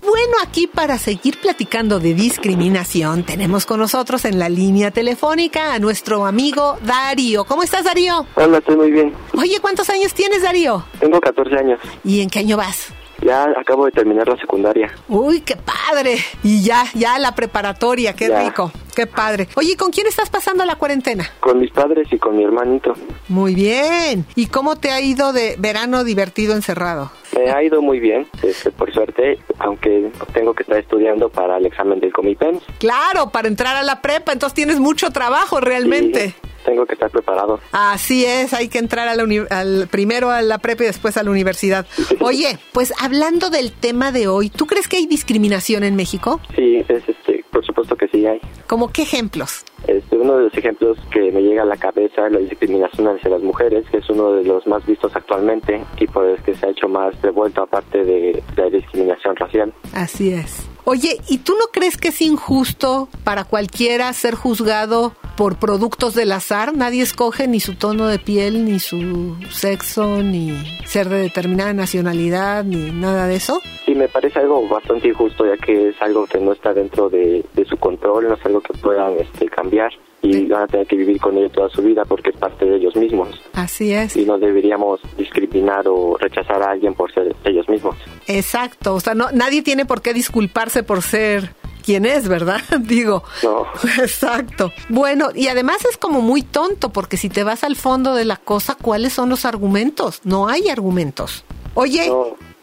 Bueno, 0.00 0.32
aquí 0.42 0.66
para 0.66 0.96
seguir 0.96 1.38
platicando 1.38 2.00
de 2.00 2.14
discriminación, 2.14 3.24
tenemos 3.24 3.66
con 3.66 3.78
nosotros 3.78 4.24
en 4.24 4.38
la 4.38 4.48
línea 4.48 4.90
telefónica 4.90 5.74
a 5.74 5.78
nuestro 5.78 6.24
amigo 6.24 6.78
Darío. 6.82 7.44
¿Cómo 7.44 7.62
estás, 7.62 7.84
Darío? 7.84 8.24
Hola, 8.34 8.58
estoy 8.58 8.76
muy 8.76 8.90
bien. 8.90 9.12
Oye, 9.34 9.60
¿cuántos 9.60 9.90
años 9.90 10.14
tienes, 10.14 10.42
Darío? 10.42 10.82
Tengo 10.98 11.20
14 11.20 11.54
años. 11.58 11.80
¿Y 12.04 12.22
en 12.22 12.30
qué 12.30 12.38
año 12.38 12.56
vas? 12.56 12.92
Ya 13.28 13.44
acabo 13.60 13.84
de 13.84 13.92
terminar 13.92 14.26
la 14.26 14.38
secundaria. 14.38 14.90
Uy, 15.06 15.42
qué 15.42 15.54
padre. 15.56 16.16
Y 16.42 16.62
ya, 16.62 16.84
ya 16.94 17.18
la 17.18 17.34
preparatoria, 17.34 18.14
qué 18.14 18.28
Ya. 18.28 18.42
rico. 18.42 18.72
Qué 18.96 19.06
padre. 19.06 19.48
Oye, 19.54 19.76
¿con 19.76 19.90
quién 19.90 20.06
estás 20.06 20.30
pasando 20.30 20.64
la 20.64 20.76
cuarentena? 20.76 21.30
Con 21.40 21.60
mis 21.60 21.70
padres 21.70 22.08
y 22.10 22.18
con 22.18 22.36
mi 22.38 22.42
hermanito. 22.44 22.94
Muy 23.28 23.54
bien. 23.54 24.24
¿Y 24.34 24.46
cómo 24.46 24.76
te 24.76 24.90
ha 24.92 25.00
ido 25.02 25.34
de 25.34 25.56
verano 25.58 26.04
divertido 26.04 26.54
encerrado? 26.54 27.12
Me 27.36 27.50
ha 27.50 27.62
ido 27.62 27.82
muy 27.82 28.00
bien, 28.00 28.26
este, 28.42 28.70
por 28.72 28.90
suerte, 28.92 29.38
aunque 29.58 30.10
tengo 30.32 30.54
que 30.54 30.62
estar 30.62 30.78
estudiando 30.78 31.28
para 31.28 31.58
el 31.58 31.66
examen 31.66 32.00
del 32.00 32.12
Comipen. 32.12 32.60
Claro, 32.78 33.28
para 33.30 33.46
entrar 33.46 33.76
a 33.76 33.82
la 33.82 34.00
prepa, 34.00 34.32
entonces 34.32 34.54
tienes 34.54 34.80
mucho 34.80 35.10
trabajo 35.10 35.60
realmente. 35.60 36.34
Y 36.46 36.47
tengo 36.68 36.84
que 36.84 36.92
estar 36.94 37.10
preparado. 37.10 37.60
Así 37.72 38.24
es, 38.26 38.52
hay 38.52 38.68
que 38.68 38.78
entrar 38.78 39.08
a 39.08 39.14
la 39.16 39.24
uni- 39.24 39.46
al, 39.48 39.88
primero 39.90 40.30
a 40.30 40.42
la 40.42 40.58
prepa 40.58 40.82
y 40.82 40.86
después 40.86 41.16
a 41.16 41.22
la 41.22 41.30
universidad. 41.30 41.86
Oye, 42.20 42.58
pues 42.72 42.92
hablando 43.00 43.48
del 43.48 43.72
tema 43.72 44.12
de 44.12 44.28
hoy, 44.28 44.50
¿tú 44.50 44.66
crees 44.66 44.86
que 44.86 44.98
hay 44.98 45.06
discriminación 45.06 45.82
en 45.82 45.96
México? 45.96 46.40
Sí, 46.54 46.84
es, 46.88 47.08
este, 47.08 47.44
por 47.50 47.64
supuesto 47.64 47.96
que 47.96 48.06
sí 48.08 48.26
hay. 48.26 48.40
¿Cómo 48.66 48.92
qué 48.92 49.02
ejemplos? 49.02 49.64
Este, 49.86 50.16
uno 50.16 50.36
de 50.36 50.44
los 50.44 50.54
ejemplos 50.54 50.98
que 51.10 51.32
me 51.32 51.40
llega 51.40 51.62
a 51.62 51.66
la 51.66 51.76
cabeza 51.76 52.26
es 52.26 52.32
la 52.32 52.40
discriminación 52.40 53.08
hacia 53.08 53.30
las 53.30 53.42
mujeres, 53.42 53.84
que 53.90 53.98
es 53.98 54.10
uno 54.10 54.32
de 54.32 54.44
los 54.44 54.66
más 54.66 54.84
vistos 54.84 55.12
actualmente 55.14 55.82
y 55.98 56.06
por 56.06 56.26
el 56.26 56.42
que 56.42 56.54
se 56.54 56.66
ha 56.66 56.70
hecho 56.70 56.88
más 56.88 57.14
revuelto 57.22 57.62
aparte 57.62 58.04
de 58.04 58.42
la 58.56 58.68
discriminación 58.68 59.36
racial. 59.36 59.72
Así 59.94 60.32
es. 60.32 60.66
Oye, 60.84 61.18
¿y 61.28 61.38
tú 61.38 61.52
no 61.58 61.66
crees 61.72 61.96
que 61.96 62.08
es 62.08 62.20
injusto 62.20 63.08
para 63.24 63.44
cualquiera 63.44 64.12
ser 64.12 64.34
juzgado 64.34 65.14
por 65.38 65.56
productos 65.56 66.16
del 66.16 66.32
azar. 66.32 66.76
Nadie 66.76 67.00
escoge 67.00 67.46
ni 67.46 67.60
su 67.60 67.76
tono 67.76 68.08
de 68.08 68.18
piel, 68.18 68.64
ni 68.64 68.80
su 68.80 69.36
sexo, 69.50 70.20
ni 70.20 70.50
ser 70.84 71.08
de 71.08 71.18
determinada 71.18 71.72
nacionalidad, 71.72 72.64
ni 72.64 72.90
nada 72.90 73.28
de 73.28 73.36
eso. 73.36 73.60
Sí, 73.86 73.94
me 73.94 74.08
parece 74.08 74.40
algo 74.40 74.66
bastante 74.68 75.06
injusto, 75.06 75.46
ya 75.46 75.56
que 75.56 75.90
es 75.90 76.02
algo 76.02 76.26
que 76.26 76.38
no 76.38 76.52
está 76.52 76.74
dentro 76.74 77.08
de, 77.08 77.44
su 77.68 77.76
control, 77.76 78.26
no 78.26 78.34
es 78.34 78.44
algo 78.44 78.60
que 78.60 78.74
puedan 78.78 79.12
este, 79.20 79.46
cambiar 79.46 79.92
y 80.22 80.46
van 80.46 80.62
a 80.62 80.66
tener 80.66 80.88
que 80.88 80.96
vivir 80.96 81.20
con 81.20 81.36
ello 81.36 81.48
toda 81.50 81.68
su 81.68 81.82
vida 81.82 82.04
porque 82.04 82.30
es 82.30 82.36
parte 82.36 82.64
de 82.64 82.76
ellos 82.76 82.96
mismos. 82.96 83.40
Así 83.52 83.92
es. 83.92 84.16
Y 84.16 84.24
no 84.24 84.38
deberíamos 84.38 85.00
discriminar 85.16 85.86
o 85.86 86.16
rechazar 86.18 86.60
a 86.62 86.72
alguien 86.72 86.94
por 86.94 87.14
ser 87.14 87.36
ellos 87.44 87.68
mismos. 87.68 87.94
Exacto, 88.26 88.94
o 88.94 89.00
sea, 89.00 89.14
no, 89.14 89.30
nadie 89.32 89.62
tiene 89.62 89.86
por 89.86 90.02
qué 90.02 90.12
disculparse 90.12 90.82
por 90.82 91.02
ser 91.02 91.54
quien 91.88 92.04
es, 92.04 92.28
¿verdad? 92.28 92.60
Digo. 92.80 93.24
No. 93.42 93.64
Exacto. 93.98 94.74
Bueno, 94.90 95.30
y 95.34 95.48
además 95.48 95.86
es 95.90 95.96
como 95.96 96.20
muy 96.20 96.42
tonto 96.42 96.90
porque 96.90 97.16
si 97.16 97.30
te 97.30 97.44
vas 97.44 97.64
al 97.64 97.76
fondo 97.76 98.14
de 98.14 98.26
la 98.26 98.36
cosa, 98.36 98.74
¿cuáles 98.74 99.14
son 99.14 99.30
los 99.30 99.46
argumentos? 99.46 100.20
No 100.22 100.48
hay 100.48 100.68
argumentos. 100.68 101.46
Oye, 101.72 102.12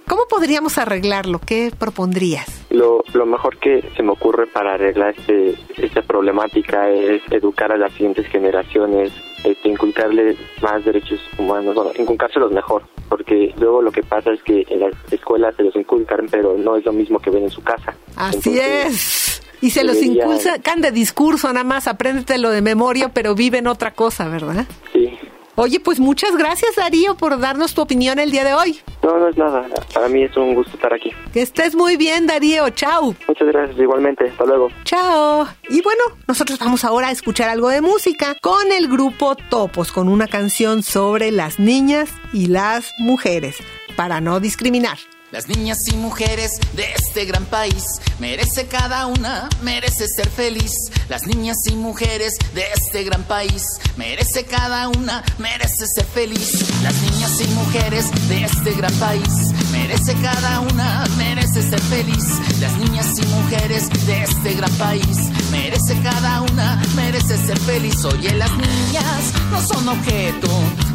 ¿Cómo 0.08 0.26
podríamos 0.30 0.78
arreglarlo? 0.78 1.40
¿Qué 1.40 1.72
propondrías? 1.78 2.66
Lo, 2.70 3.04
lo 3.14 3.26
mejor 3.26 3.58
que 3.58 3.84
se 3.96 4.04
me 4.04 4.12
ocurre 4.12 4.48
para 4.48 4.76
arreglar 4.76 5.16
este, 5.18 5.56
esta 5.78 6.02
problemática 6.02 6.90
es 6.90 7.22
educar 7.32 7.72
a 7.72 7.78
las 7.78 7.92
siguientes 7.94 8.28
generaciones, 8.28 9.12
este, 9.44 9.70
inculcarles 9.70 10.38
más 10.62 10.84
derechos 10.86 11.20
humanos, 11.38 11.76
bueno, 11.76 11.92
inculcárselos 11.98 12.52
mejor, 12.52 12.84
porque 13.10 13.54
luego 13.58 13.82
lo 13.82 13.92
que 13.92 14.04
pasa 14.04 14.32
es 14.32 14.44
que 14.44 14.66
en 14.70 14.82
las 14.82 14.94
escuelas 15.12 15.56
se 15.56 15.64
los 15.64 15.76
inculcan, 15.76 16.28
pero 16.30 16.56
no 16.58 16.76
es 16.76 16.86
lo 16.86 16.94
mismo 16.94 17.20
que 17.20 17.30
ven 17.30 17.44
en 17.44 17.50
su 17.50 17.64
casa. 17.64 17.96
Así 18.16 18.60
es. 18.60 19.42
Y 19.62 19.72
se 19.72 19.84
los 19.84 20.02
inculcan 20.02 20.82
de 20.82 20.92
discurso 20.92 21.48
nada 21.52 21.64
más, 21.64 21.88
apréndetelo 21.88 22.52
de 22.52 22.62
memoria, 22.62 23.10
pero 23.10 23.34
viven 23.34 23.68
otra 23.68 23.92
cosa, 23.92 24.28
¿verdad? 24.28 24.66
Sí. 24.94 25.18
Oye, 25.58 25.80
pues 25.80 26.00
muchas 26.00 26.36
gracias 26.36 26.76
Darío 26.76 27.16
por 27.16 27.40
darnos 27.40 27.74
tu 27.74 27.82
opinión 27.82 28.20
el 28.20 28.30
día 28.30 28.44
de 28.44 28.54
hoy. 28.54 28.82
No, 29.02 29.18
no 29.18 29.30
es 29.30 29.38
nada. 29.38 29.66
Para 29.94 30.10
mí 30.10 30.24
es 30.24 30.36
un 30.36 30.54
gusto 30.54 30.74
estar 30.74 30.94
aquí. 30.94 31.12
Que 31.32 31.42
estés 31.42 31.76
muy 31.76 31.96
bien 31.96 32.28
Darío. 32.28 32.70
Chao. 32.72 33.16
Muchas 33.28 33.48
gracias 33.48 33.80
igualmente. 33.80 34.28
Hasta 34.30 34.46
luego. 34.46 34.70
Chao. 34.84 35.48
Y 35.70 35.82
bueno, 35.82 36.04
nosotros 36.28 36.60
vamos 36.60 36.84
ahora 36.84 37.08
a 37.08 37.12
escuchar 37.12 37.50
algo 37.50 37.70
de 37.70 37.82
música 37.82 38.36
con 38.42 38.72
el 38.72 38.90
grupo 38.90 39.36
Topos, 39.36 39.92
con 39.94 40.10
una 40.10 40.28
canción 40.28 40.84
sobre 40.84 41.32
las 41.32 41.60
niñas 41.60 42.10
y 42.34 42.48
las 42.48 42.94
mujeres, 43.00 43.58
para 43.96 44.20
no 44.20 44.40
discriminar. 44.42 44.98
Las 45.36 45.50
niñas 45.50 45.80
y 45.92 45.98
mujeres 45.98 46.52
de 46.78 46.86
este 46.94 47.26
gran 47.26 47.44
país 47.44 47.84
merece 48.20 48.68
cada 48.68 49.06
una, 49.06 49.50
merece 49.64 50.08
ser 50.08 50.30
feliz. 50.30 50.72
Las 51.10 51.28
niñas 51.28 51.58
y 51.70 51.76
mujeres 51.76 52.38
de 52.54 52.64
este 52.74 53.04
gran 53.04 53.22
país 53.24 53.62
merece 53.98 54.46
cada 54.46 54.88
una, 54.88 55.26
merece 55.38 55.88
ser 55.94 56.06
feliz. 56.06 56.66
Las 56.82 56.96
niñas 57.02 57.42
y 57.42 57.48
mujeres 57.50 58.06
de 58.30 58.46
este 58.46 58.72
gran 58.76 58.94
país 58.94 59.28
merece 59.74 60.14
cada 60.22 60.62
una, 60.62 61.04
merece 61.18 61.64
ser 61.64 61.82
feliz. 61.82 62.24
Las 62.62 62.72
niñas 62.78 63.08
y 63.20 63.26
mujeres 63.26 63.90
de 64.08 64.24
este 64.24 64.54
gran 64.54 64.72
país 64.76 65.18
merece 65.52 66.00
cada 66.02 66.42
una, 66.42 66.82
merece 66.96 67.38
ser 67.38 67.60
feliz. 67.60 68.04
Oye, 68.06 68.34
las 68.36 68.52
niñas 68.52 69.34
no 69.52 69.62
son 69.62 69.88
objeto 69.88 70.48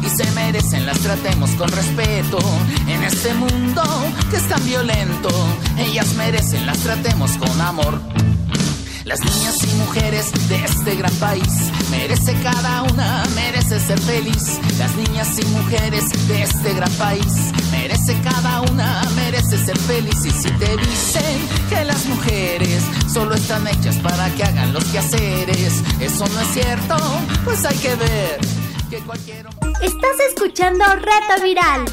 y 0.03 0.09
se 0.09 0.29
merecen 0.31 0.85
las 0.85 0.99
tratemos 0.99 1.51
con 1.51 1.69
respeto 1.69 2.39
en 2.87 3.03
este 3.03 3.33
mundo 3.33 3.83
que 4.29 4.37
es 4.37 4.47
tan 4.47 4.63
violento. 4.65 5.29
Ellas 5.77 6.13
merecen, 6.15 6.65
las 6.65 6.79
tratemos 6.79 7.31
con 7.37 7.61
amor. 7.61 7.99
Las 9.05 9.19
niñas 9.19 9.57
y 9.63 9.75
mujeres 9.77 10.31
de 10.47 10.63
este 10.63 10.95
gran 10.95 11.13
país 11.15 11.71
merece 11.89 12.33
cada 12.43 12.83
una, 12.83 13.23
merece 13.33 13.79
ser 13.79 13.99
feliz. 13.99 14.59
Las 14.77 14.95
niñas 14.95 15.39
y 15.39 15.45
mujeres 15.45 16.27
de 16.27 16.43
este 16.43 16.73
gran 16.73 16.91
país 16.93 17.51
merece 17.71 18.15
cada 18.21 18.61
una, 18.61 19.01
merece 19.15 19.57
ser 19.57 19.77
feliz. 19.79 20.25
Y 20.25 20.29
si 20.29 20.51
te 20.51 20.77
dicen 20.77 21.49
que 21.69 21.83
las 21.83 22.05
mujeres 22.05 22.83
solo 23.11 23.35
están 23.35 23.67
hechas 23.67 23.97
para 23.97 24.29
que 24.35 24.43
hagan 24.43 24.71
los 24.71 24.83
quehaceres, 24.85 25.83
eso 25.99 26.27
no 26.27 26.39
es 26.39 26.47
cierto, 26.53 26.95
pues 27.43 27.65
hay 27.65 27.77
que 27.77 27.95
ver 27.95 28.39
que 28.89 28.99
cualquier 28.99 29.47
Estás 29.81 30.19
escuchando 30.29 30.85
Reto 30.95 31.43
Viral. 31.43 31.85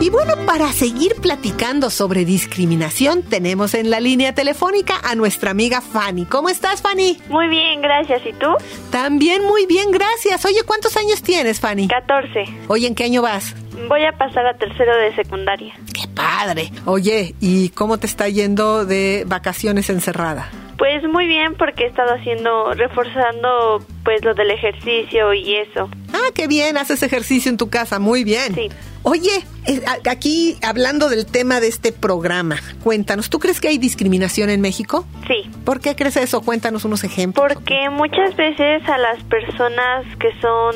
Y 0.00 0.08
bueno, 0.08 0.32
para 0.46 0.72
seguir 0.72 1.12
platicando 1.20 1.90
sobre 1.90 2.24
discriminación, 2.24 3.22
tenemos 3.22 3.74
en 3.74 3.90
la 3.90 4.00
línea 4.00 4.34
telefónica 4.34 4.94
a 5.04 5.14
nuestra 5.14 5.50
amiga 5.50 5.82
Fanny. 5.82 6.24
¿Cómo 6.24 6.48
estás, 6.48 6.80
Fanny? 6.80 7.18
Muy 7.28 7.48
bien, 7.48 7.82
gracias. 7.82 8.24
¿Y 8.24 8.32
tú? 8.32 8.46
También 8.90 9.44
muy 9.44 9.66
bien, 9.66 9.90
gracias. 9.90 10.42
Oye, 10.46 10.62
¿cuántos 10.66 10.96
años 10.96 11.22
tienes, 11.22 11.60
Fanny? 11.60 11.86
14. 11.86 12.46
Oye, 12.68 12.86
¿en 12.86 12.94
qué 12.94 13.04
año 13.04 13.20
vas? 13.20 13.54
Voy 13.88 14.02
a 14.06 14.12
pasar 14.12 14.46
a 14.46 14.54
tercero 14.54 14.96
de 14.96 15.14
secundaria. 15.14 15.74
¡Qué 15.92 16.08
padre! 16.08 16.72
Oye, 16.86 17.34
¿y 17.38 17.68
cómo 17.68 17.98
te 17.98 18.06
está 18.06 18.26
yendo 18.30 18.86
de 18.86 19.24
vacaciones 19.26 19.90
encerrada? 19.90 20.50
Pues 20.78 21.06
muy 21.12 21.26
bien 21.26 21.56
porque 21.56 21.84
he 21.84 21.88
estado 21.88 22.14
haciendo, 22.14 22.72
reforzando 22.72 23.84
pues 24.02 24.24
lo 24.24 24.32
del 24.32 24.50
ejercicio 24.50 25.34
y 25.34 25.56
eso. 25.56 25.90
Ah, 26.14 26.30
qué 26.34 26.46
bien, 26.46 26.78
haces 26.78 27.02
ejercicio 27.02 27.50
en 27.50 27.58
tu 27.58 27.68
casa, 27.68 27.98
muy 27.98 28.24
bien. 28.24 28.54
Sí. 28.54 28.70
Oye, 29.02 29.30
eh, 29.66 29.80
aquí 30.10 30.58
hablando 30.62 31.08
del 31.08 31.24
tema 31.24 31.60
de 31.60 31.68
este 31.68 31.90
programa, 31.92 32.56
cuéntanos, 32.82 33.30
¿tú 33.30 33.38
crees 33.38 33.60
que 33.60 33.68
hay 33.68 33.78
discriminación 33.78 34.50
en 34.50 34.60
México? 34.60 35.06
Sí. 35.26 35.50
¿Por 35.64 35.80
qué 35.80 35.96
crees 35.96 36.16
eso? 36.16 36.42
Cuéntanos 36.42 36.84
unos 36.84 37.02
ejemplos. 37.04 37.46
Porque 37.48 37.88
muchas 37.90 38.36
veces 38.36 38.86
a 38.88 38.98
las 38.98 39.22
personas 39.24 40.04
que 40.18 40.28
son 40.40 40.74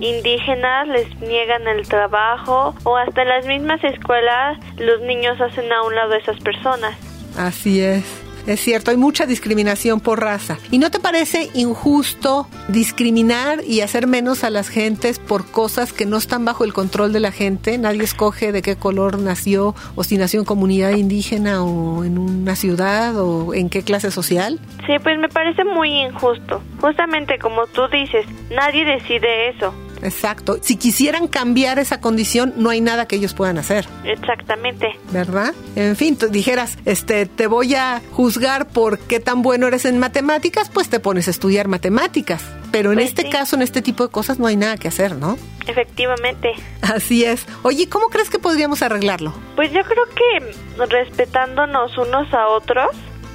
indígenas 0.00 0.88
les 0.88 1.20
niegan 1.20 1.68
el 1.68 1.86
trabajo 1.86 2.74
o 2.84 2.96
hasta 2.96 3.22
en 3.22 3.28
las 3.28 3.46
mismas 3.46 3.82
escuelas 3.84 4.58
los 4.78 5.00
niños 5.02 5.40
hacen 5.40 5.70
a 5.72 5.82
un 5.82 5.94
lado 5.94 6.14
a 6.14 6.16
esas 6.16 6.40
personas. 6.40 6.96
Así 7.36 7.80
es. 7.80 8.29
Es 8.46 8.60
cierto, 8.60 8.90
hay 8.90 8.96
mucha 8.96 9.26
discriminación 9.26 10.00
por 10.00 10.20
raza. 10.20 10.58
¿Y 10.70 10.78
no 10.78 10.90
te 10.90 11.00
parece 11.00 11.50
injusto 11.54 12.48
discriminar 12.68 13.62
y 13.64 13.80
hacer 13.80 14.06
menos 14.06 14.44
a 14.44 14.50
las 14.50 14.68
gentes 14.68 15.18
por 15.18 15.50
cosas 15.50 15.92
que 15.92 16.06
no 16.06 16.16
están 16.16 16.44
bajo 16.44 16.64
el 16.64 16.72
control 16.72 17.12
de 17.12 17.20
la 17.20 17.32
gente? 17.32 17.76
Nadie 17.78 18.02
escoge 18.02 18.52
de 18.52 18.62
qué 18.62 18.76
color 18.76 19.18
nació 19.18 19.74
o 19.94 20.04
si 20.04 20.16
nació 20.16 20.40
en 20.40 20.46
comunidad 20.46 20.92
indígena 20.92 21.64
o 21.64 22.04
en 22.04 22.18
una 22.18 22.56
ciudad 22.56 23.16
o 23.18 23.54
en 23.54 23.68
qué 23.68 23.82
clase 23.82 24.10
social. 24.10 24.58
Sí, 24.86 24.94
pues 25.02 25.18
me 25.18 25.28
parece 25.28 25.64
muy 25.64 25.90
injusto. 25.90 26.62
Justamente 26.80 27.38
como 27.38 27.66
tú 27.66 27.82
dices, 27.88 28.26
nadie 28.50 28.84
decide 28.84 29.50
eso. 29.50 29.74
Exacto. 30.02 30.58
Si 30.62 30.76
quisieran 30.76 31.28
cambiar 31.28 31.78
esa 31.78 32.00
condición, 32.00 32.54
no 32.56 32.70
hay 32.70 32.80
nada 32.80 33.06
que 33.06 33.16
ellos 33.16 33.34
puedan 33.34 33.58
hacer. 33.58 33.86
Exactamente. 34.04 34.88
¿Verdad? 35.12 35.54
En 35.76 35.96
fin, 35.96 36.16
tú 36.16 36.28
dijeras, 36.28 36.78
este, 36.84 37.26
te 37.26 37.46
voy 37.46 37.74
a 37.74 38.00
juzgar 38.12 38.68
por 38.68 38.98
qué 38.98 39.20
tan 39.20 39.42
bueno 39.42 39.66
eres 39.66 39.84
en 39.84 39.98
matemáticas, 39.98 40.70
pues 40.70 40.88
te 40.88 41.00
pones 41.00 41.28
a 41.28 41.30
estudiar 41.30 41.68
matemáticas. 41.68 42.42
Pero 42.72 42.92
en 42.92 42.98
Pues 42.98 43.08
este 43.08 43.22
sí. 43.22 43.30
caso, 43.30 43.56
en 43.56 43.62
este 43.62 43.82
tipo 43.82 44.04
de 44.06 44.10
cosas, 44.12 44.38
no 44.38 44.46
hay 44.46 44.56
nada 44.56 44.76
que 44.76 44.86
hacer, 44.88 45.16
¿no? 45.16 45.36
Efectivamente. 45.66 46.52
Así 46.82 47.24
es. 47.24 47.46
Oye, 47.62 47.88
¿cómo 47.88 48.06
crees 48.08 48.30
que 48.30 48.38
podríamos 48.38 48.82
arreglarlo? 48.82 49.32
Pues 49.56 49.72
yo 49.72 49.80
creo 49.82 50.04
que 50.14 50.86
respetándonos 50.86 51.96
unos 51.98 52.32
a 52.32 52.46
otros 52.48 52.88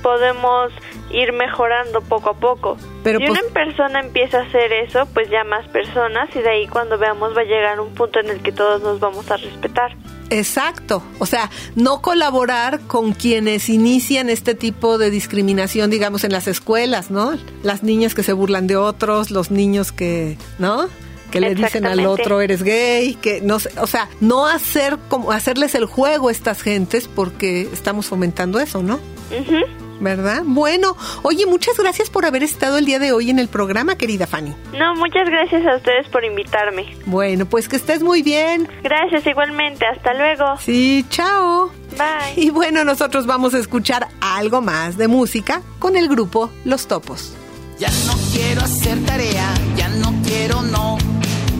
podemos 0.05 0.71
ir 1.09 1.33
mejorando 1.33 1.99
poco 2.01 2.29
a 2.29 2.33
poco. 2.35 2.77
Pero 3.03 3.17
si 3.17 3.25
pues- 3.25 3.41
una 3.41 3.53
persona 3.53 3.99
empieza 4.01 4.37
a 4.37 4.41
hacer 4.43 4.71
eso, 4.71 5.07
pues 5.15 5.31
ya 5.31 5.43
más 5.43 5.67
personas 5.69 6.29
y 6.35 6.41
de 6.41 6.49
ahí 6.49 6.67
cuando 6.67 6.99
veamos 6.99 7.35
va 7.35 7.41
a 7.41 7.43
llegar 7.43 7.79
un 7.79 7.91
punto 7.95 8.19
en 8.19 8.29
el 8.29 8.39
que 8.43 8.51
todos 8.51 8.83
nos 8.83 8.99
vamos 8.99 9.31
a 9.31 9.37
respetar. 9.37 9.97
Exacto. 10.29 11.01
O 11.17 11.25
sea, 11.25 11.49
no 11.73 12.03
colaborar 12.03 12.81
con 12.81 13.13
quienes 13.13 13.67
inician 13.67 14.29
este 14.29 14.53
tipo 14.53 14.99
de 14.99 15.09
discriminación, 15.09 15.89
digamos, 15.89 16.23
en 16.23 16.33
las 16.33 16.47
escuelas, 16.47 17.09
¿no? 17.09 17.35
Las 17.63 17.81
niñas 17.81 18.13
que 18.13 18.21
se 18.21 18.33
burlan 18.33 18.67
de 18.67 18.77
otros, 18.77 19.31
los 19.31 19.49
niños 19.49 19.91
que, 19.91 20.37
¿no? 20.59 20.87
Que 21.31 21.39
le 21.39 21.55
dicen 21.55 21.83
al 21.87 22.05
otro 22.05 22.41
eres 22.41 22.61
gay, 22.61 23.15
que 23.15 23.41
no 23.41 23.57
sé, 23.59 23.71
o 23.81 23.87
sea, 23.87 24.07
no 24.21 24.45
hacer 24.45 24.99
como 25.09 25.31
hacerles 25.31 25.73
el 25.73 25.85
juego 25.85 26.29
a 26.29 26.31
estas 26.31 26.61
gentes 26.61 27.07
porque 27.07 27.61
estamos 27.73 28.05
fomentando 28.05 28.59
eso, 28.59 28.83
¿no? 28.83 28.99
Ujú. 29.31 29.84
¿Verdad? 29.99 30.43
Bueno, 30.45 30.95
oye, 31.23 31.45
muchas 31.45 31.77
gracias 31.77 32.09
por 32.09 32.25
haber 32.25 32.43
estado 32.43 32.77
el 32.77 32.85
día 32.85 32.99
de 32.99 33.11
hoy 33.11 33.29
en 33.29 33.39
el 33.39 33.47
programa, 33.47 33.97
querida 33.97 34.27
Fanny. 34.27 34.53
No, 34.77 34.95
muchas 34.95 35.29
gracias 35.29 35.65
a 35.65 35.77
ustedes 35.77 36.07
por 36.09 36.25
invitarme. 36.25 36.95
Bueno, 37.05 37.45
pues 37.45 37.67
que 37.67 37.75
estés 37.77 38.03
muy 38.03 38.21
bien. 38.21 38.67
Gracias 38.83 39.25
igualmente. 39.25 39.85
Hasta 39.85 40.13
luego. 40.13 40.57
Sí, 40.59 41.05
chao. 41.09 41.71
Bye. 41.91 42.43
Y 42.43 42.49
bueno, 42.49 42.83
nosotros 42.83 43.25
vamos 43.25 43.53
a 43.53 43.59
escuchar 43.59 44.07
algo 44.19 44.61
más 44.61 44.97
de 44.97 45.07
música 45.07 45.61
con 45.79 45.95
el 45.95 46.09
grupo 46.09 46.49
Los 46.65 46.87
Topos. 46.87 47.35
Ya 47.77 47.89
no 48.07 48.13
quiero 48.33 48.61
hacer 48.61 48.97
tarea, 49.05 49.53
ya 49.75 49.89
no 49.89 50.13
quiero 50.23 50.61
no. 50.61 50.97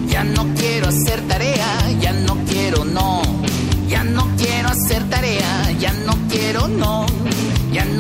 Ya 0.08 0.24
no 0.24 0.46
quiero 0.56 0.88
hacer 0.88 1.22
tarea, 1.28 1.90
ya 2.00 2.14
no 2.14 2.38
quiero 2.48 2.86
no. 2.86 3.22
Ya 3.88 4.04
no 4.04 4.28
quiero 4.38 4.70
hacer 4.70 5.10
tarea, 5.10 5.72
ya 5.80 5.92
no 6.06 6.14
quiero 6.30 6.68
no 6.68 7.05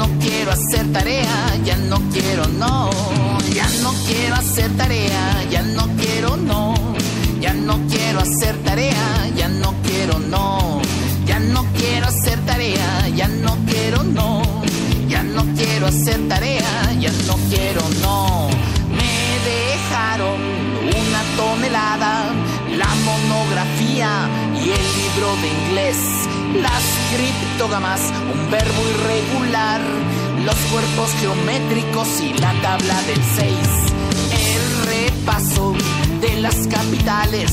no 0.07 0.19
quiero 0.19 0.51
hacer 0.51 0.91
tarea, 0.91 1.55
ya 1.63 1.77
no 1.77 1.99
quiero 2.11 2.47
no, 2.47 2.89
ya 3.53 3.67
no 3.81 3.91
quiero 4.05 4.35
hacer 4.35 4.69
tarea, 4.77 5.43
ya 5.49 5.61
no 5.61 5.87
quiero 5.97 6.37
no, 6.37 6.75
ya 7.39 7.53
no 7.53 7.79
quiero 7.89 8.19
hacer 8.19 8.55
tarea, 8.63 9.29
ya 9.35 9.47
no 9.47 9.73
quiero 9.83 10.19
no, 10.19 10.81
ya 11.25 11.39
no 11.39 11.65
quiero 11.75 12.07
hacer 12.07 12.39
tarea, 12.45 13.07
ya 13.15 13.27
no 13.27 13.57
quiero 13.65 14.03
no, 14.03 14.41
ya 15.07 15.23
no 15.23 15.43
quiero 15.55 15.87
hacer 15.87 16.27
tarea, 16.27 16.93
ya 16.99 17.11
no 17.27 17.35
quiero 17.49 17.81
no. 18.01 18.49
Me 18.97 19.39
dejaron 19.51 20.39
una 20.83 21.21
tonelada, 21.37 22.25
la 22.77 22.93
monografía 23.05 24.29
y 24.53 24.69
el 24.69 24.85
libro 24.99 25.35
de 25.41 25.47
inglés 25.47 26.34
las 26.61 26.83
criptogamas, 27.13 28.01
un 28.33 28.51
verbo 28.51 28.81
irregular, 28.89 29.81
los 30.45 30.55
cuerpos 30.71 31.11
geométricos 31.19 32.21
y 32.21 32.33
la 32.39 32.53
tabla 32.61 33.01
del 33.03 33.21
6. 33.35 33.53
El 34.31 34.87
repaso 34.87 35.73
de 36.21 36.41
las 36.41 36.55
capitales 36.67 37.51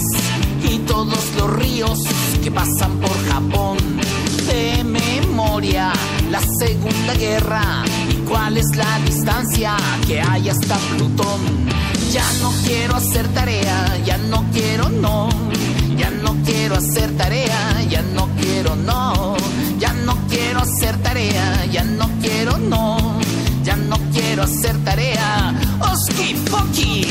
y 0.63 0.79
todos 0.81 1.33
los 1.37 1.53
ríos 1.57 2.01
que 2.43 2.51
pasan 2.51 2.99
por 3.01 3.29
Japón. 3.29 3.79
De 4.47 4.85
memoria, 4.85 5.93
la 6.31 6.41
Segunda 6.59 7.15
Guerra 7.15 7.85
y 8.11 8.15
cuál 8.29 8.57
es 8.57 8.77
la 8.77 8.99
distancia 9.07 9.77
que 10.07 10.21
hay 10.21 10.49
hasta 10.49 10.77
Plutón. 10.97 11.41
Ya 12.13 12.25
no 12.43 12.53
quiero 12.67 12.97
hacer 12.97 13.27
tarea, 13.29 13.99
ya 14.05 14.19
no 14.19 14.45
quiero, 14.53 14.89
no. 14.91 15.29
Ya 15.97 16.11
no 16.11 16.35
quiero 16.45 16.77
hacer 16.77 17.17
tarea, 17.17 17.83
ya 17.89 18.03
no 18.15 18.29
quiero, 18.41 18.77
no. 18.77 19.37
Ya 19.79 19.93
no 19.93 20.17
quiero 20.29 20.61
hacer 20.61 20.97
tarea, 21.03 21.67
ya 21.67 21.85
no 21.85 22.09
quiero, 22.21 22.57
no. 22.59 23.19
Ya 23.65 23.77
no 23.77 23.97
quiero 24.13 24.43
hacer 24.43 24.77
tarea. 24.85 25.55
Oski 25.81 26.35
Poki. 26.51 27.07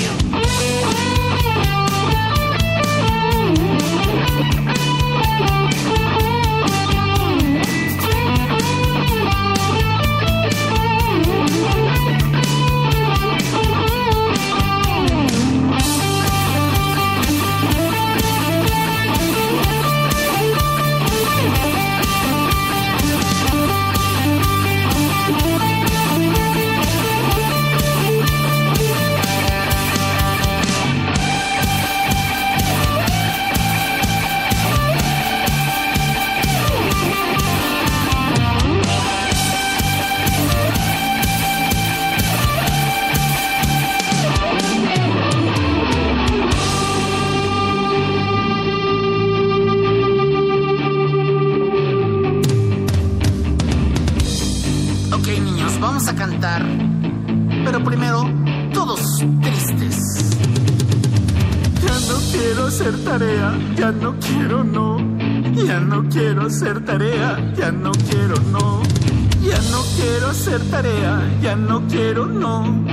Cantar. 56.41 56.63
Pero 57.65 57.83
primero, 57.83 58.27
todos 58.73 58.99
tristes. 59.41 60.37
Ya 61.85 61.93
no 62.07 62.19
quiero 62.31 62.67
hacer 62.67 63.03
tarea, 63.03 63.53
ya 63.75 63.91
no 63.91 64.15
quiero, 64.19 64.63
no. 64.63 64.97
Ya 65.65 65.79
no 65.79 66.03
quiero 66.09 66.47
hacer 66.47 66.83
tarea, 66.83 67.53
ya 67.55 67.71
no 67.71 67.91
quiero, 67.91 68.35
no. 68.51 68.81
Ya 69.41 69.59
no 69.71 69.81
quiero 69.95 70.29
hacer 70.29 70.61
tarea, 70.69 71.21
ya 71.41 71.55
no 71.55 71.87
quiero, 71.87 72.25
no. 72.25 72.85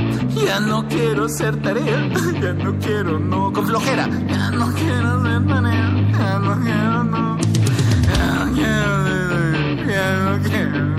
Ya 0.46 0.60
no 0.60 0.86
quiero 0.88 1.24
hacer 1.24 1.56
tarea, 1.62 2.08
ya 2.40 2.52
no 2.52 2.78
quiero, 2.78 3.18
no. 3.18 3.52
Con 3.52 3.66
flojera. 3.66 4.08
Ya 4.28 4.50
no 4.50 4.72
quiero 4.74 5.08
hacer 5.18 5.46
tarea, 5.46 6.08
ya 6.12 6.38
no 6.38 6.60
quiero, 6.60 7.04
no. 7.04 7.38
Ya 8.12 8.44
no 8.44 8.52
quiero, 8.54 9.86
ya 9.86 10.06
no 10.24 10.42
quiero. 10.42 10.97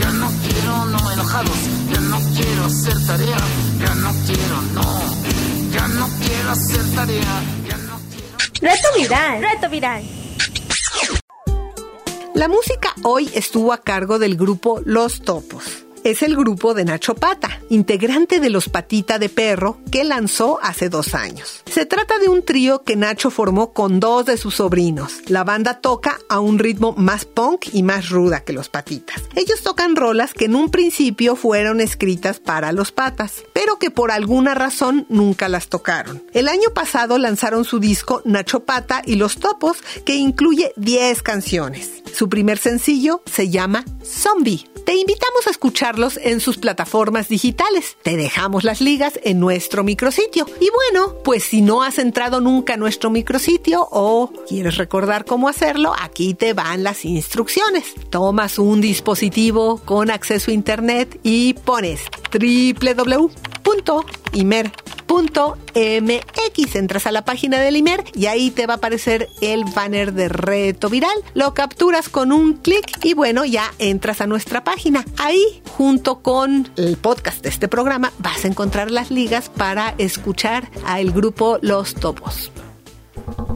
Ya 0.00 0.10
no 0.12 0.30
quiero, 0.42 0.84
no 0.86 1.10
enojados, 1.12 1.56
ya 1.92 2.00
no 2.00 2.18
quiero 2.34 2.64
hacer 2.64 3.06
tarea, 3.06 3.38
ya 3.78 3.94
no 3.94 4.12
quiero, 4.26 4.62
no, 4.74 5.00
ya 5.72 5.88
no 5.88 6.08
quiero 6.20 6.50
hacer 6.50 6.94
tarea, 6.94 7.42
ya 7.68 7.76
no 7.78 8.00
quiero. 8.10 8.36
Reto 8.60 8.88
viral. 8.96 9.40
Reto 9.42 9.70
viral. 9.70 10.02
La 12.34 12.48
música 12.48 12.94
hoy 13.02 13.30
estuvo 13.34 13.72
a 13.72 13.78
cargo 13.78 14.18
del 14.18 14.36
grupo 14.36 14.80
Los 14.84 15.20
Topos. 15.20 15.81
Es 16.04 16.22
el 16.22 16.34
grupo 16.34 16.74
de 16.74 16.84
Nacho 16.84 17.14
Pata, 17.14 17.60
integrante 17.68 18.40
de 18.40 18.50
Los 18.50 18.68
Patita 18.68 19.20
de 19.20 19.28
Perro, 19.28 19.78
que 19.92 20.02
lanzó 20.02 20.58
hace 20.60 20.88
dos 20.88 21.14
años. 21.14 21.62
Se 21.70 21.86
trata 21.86 22.18
de 22.18 22.28
un 22.28 22.44
trío 22.44 22.82
que 22.82 22.96
Nacho 22.96 23.30
formó 23.30 23.72
con 23.72 24.00
dos 24.00 24.26
de 24.26 24.36
sus 24.36 24.56
sobrinos. 24.56 25.20
La 25.28 25.44
banda 25.44 25.80
toca 25.80 26.18
a 26.28 26.40
un 26.40 26.58
ritmo 26.58 26.92
más 26.98 27.24
punk 27.24 27.66
y 27.72 27.84
más 27.84 28.08
ruda 28.10 28.40
que 28.40 28.52
Los 28.52 28.68
Patitas. 28.68 29.22
Ellos 29.36 29.62
tocan 29.62 29.94
rolas 29.94 30.34
que 30.34 30.46
en 30.46 30.56
un 30.56 30.72
principio 30.72 31.36
fueron 31.36 31.80
escritas 31.80 32.40
para 32.40 32.72
Los 32.72 32.90
Patas, 32.90 33.44
pero 33.52 33.78
que 33.78 33.92
por 33.92 34.10
alguna 34.10 34.54
razón 34.54 35.06
nunca 35.08 35.48
las 35.48 35.68
tocaron. 35.68 36.24
El 36.32 36.48
año 36.48 36.70
pasado 36.74 37.16
lanzaron 37.16 37.64
su 37.64 37.78
disco 37.78 38.22
Nacho 38.24 38.64
Pata 38.64 39.02
y 39.06 39.14
Los 39.14 39.36
Topos, 39.36 39.76
que 40.04 40.16
incluye 40.16 40.72
10 40.74 41.22
canciones. 41.22 42.02
Su 42.12 42.28
primer 42.28 42.58
sencillo 42.58 43.22
se 43.24 43.50
llama 43.50 43.84
Zombie. 44.04 44.66
Te 44.84 44.96
invitamos 44.96 45.46
a 45.46 45.50
en 46.22 46.40
sus 46.40 46.56
plataformas 46.56 47.28
digitales. 47.28 47.96
Te 48.02 48.16
dejamos 48.16 48.64
las 48.64 48.80
ligas 48.80 49.20
en 49.24 49.38
nuestro 49.40 49.84
micrositio. 49.84 50.46
Y 50.58 50.68
bueno, 50.70 51.16
pues 51.22 51.44
si 51.44 51.60
no 51.60 51.82
has 51.82 51.98
entrado 51.98 52.40
nunca 52.40 52.74
a 52.74 52.76
nuestro 52.78 53.10
micrositio 53.10 53.86
o 53.90 54.32
quieres 54.48 54.76
recordar 54.78 55.24
cómo 55.24 55.48
hacerlo, 55.48 55.92
aquí 56.00 56.34
te 56.34 56.54
van 56.54 56.82
las 56.82 57.04
instrucciones. 57.04 57.94
Tomas 58.08 58.58
un 58.58 58.80
dispositivo 58.80 59.82
con 59.84 60.10
acceso 60.10 60.50
a 60.50 60.54
internet 60.54 61.20
y 61.22 61.54
pones 61.54 62.00
www.imer.mx. 65.12 66.74
Entras 66.74 67.06
a 67.06 67.12
la 67.12 67.24
página 67.24 67.60
del 67.60 67.76
Imer 67.76 68.04
y 68.14 68.26
ahí 68.26 68.50
te 68.50 68.66
va 68.66 68.74
a 68.74 68.76
aparecer 68.78 69.28
el 69.40 69.64
banner 69.64 70.12
de 70.12 70.28
reto 70.28 70.88
viral. 70.88 71.16
Lo 71.34 71.54
capturas 71.54 72.08
con 72.08 72.32
un 72.32 72.54
clic 72.54 73.04
y 73.04 73.14
bueno, 73.14 73.44
ya 73.44 73.72
entras 73.78 74.20
a 74.20 74.26
nuestra 74.26 74.64
página. 74.64 75.04
Ahí, 75.18 75.62
junto 75.76 76.20
con 76.20 76.70
el 76.76 76.96
podcast 76.96 77.42
de 77.42 77.50
este 77.50 77.68
programa, 77.68 78.12
vas 78.18 78.44
a 78.44 78.48
encontrar 78.48 78.90
las 78.90 79.10
ligas 79.10 79.48
para 79.48 79.94
escuchar 79.98 80.68
al 80.86 81.10
grupo 81.12 81.58
Los 81.60 81.94
Topos. 81.94 82.50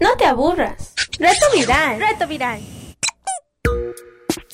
No 0.01 0.16
te 0.16 0.27
aburras. 0.27 0.95
Reto 1.19 1.47
viral. 1.55 1.99
Reto 1.99 2.27
viral. 2.27 2.76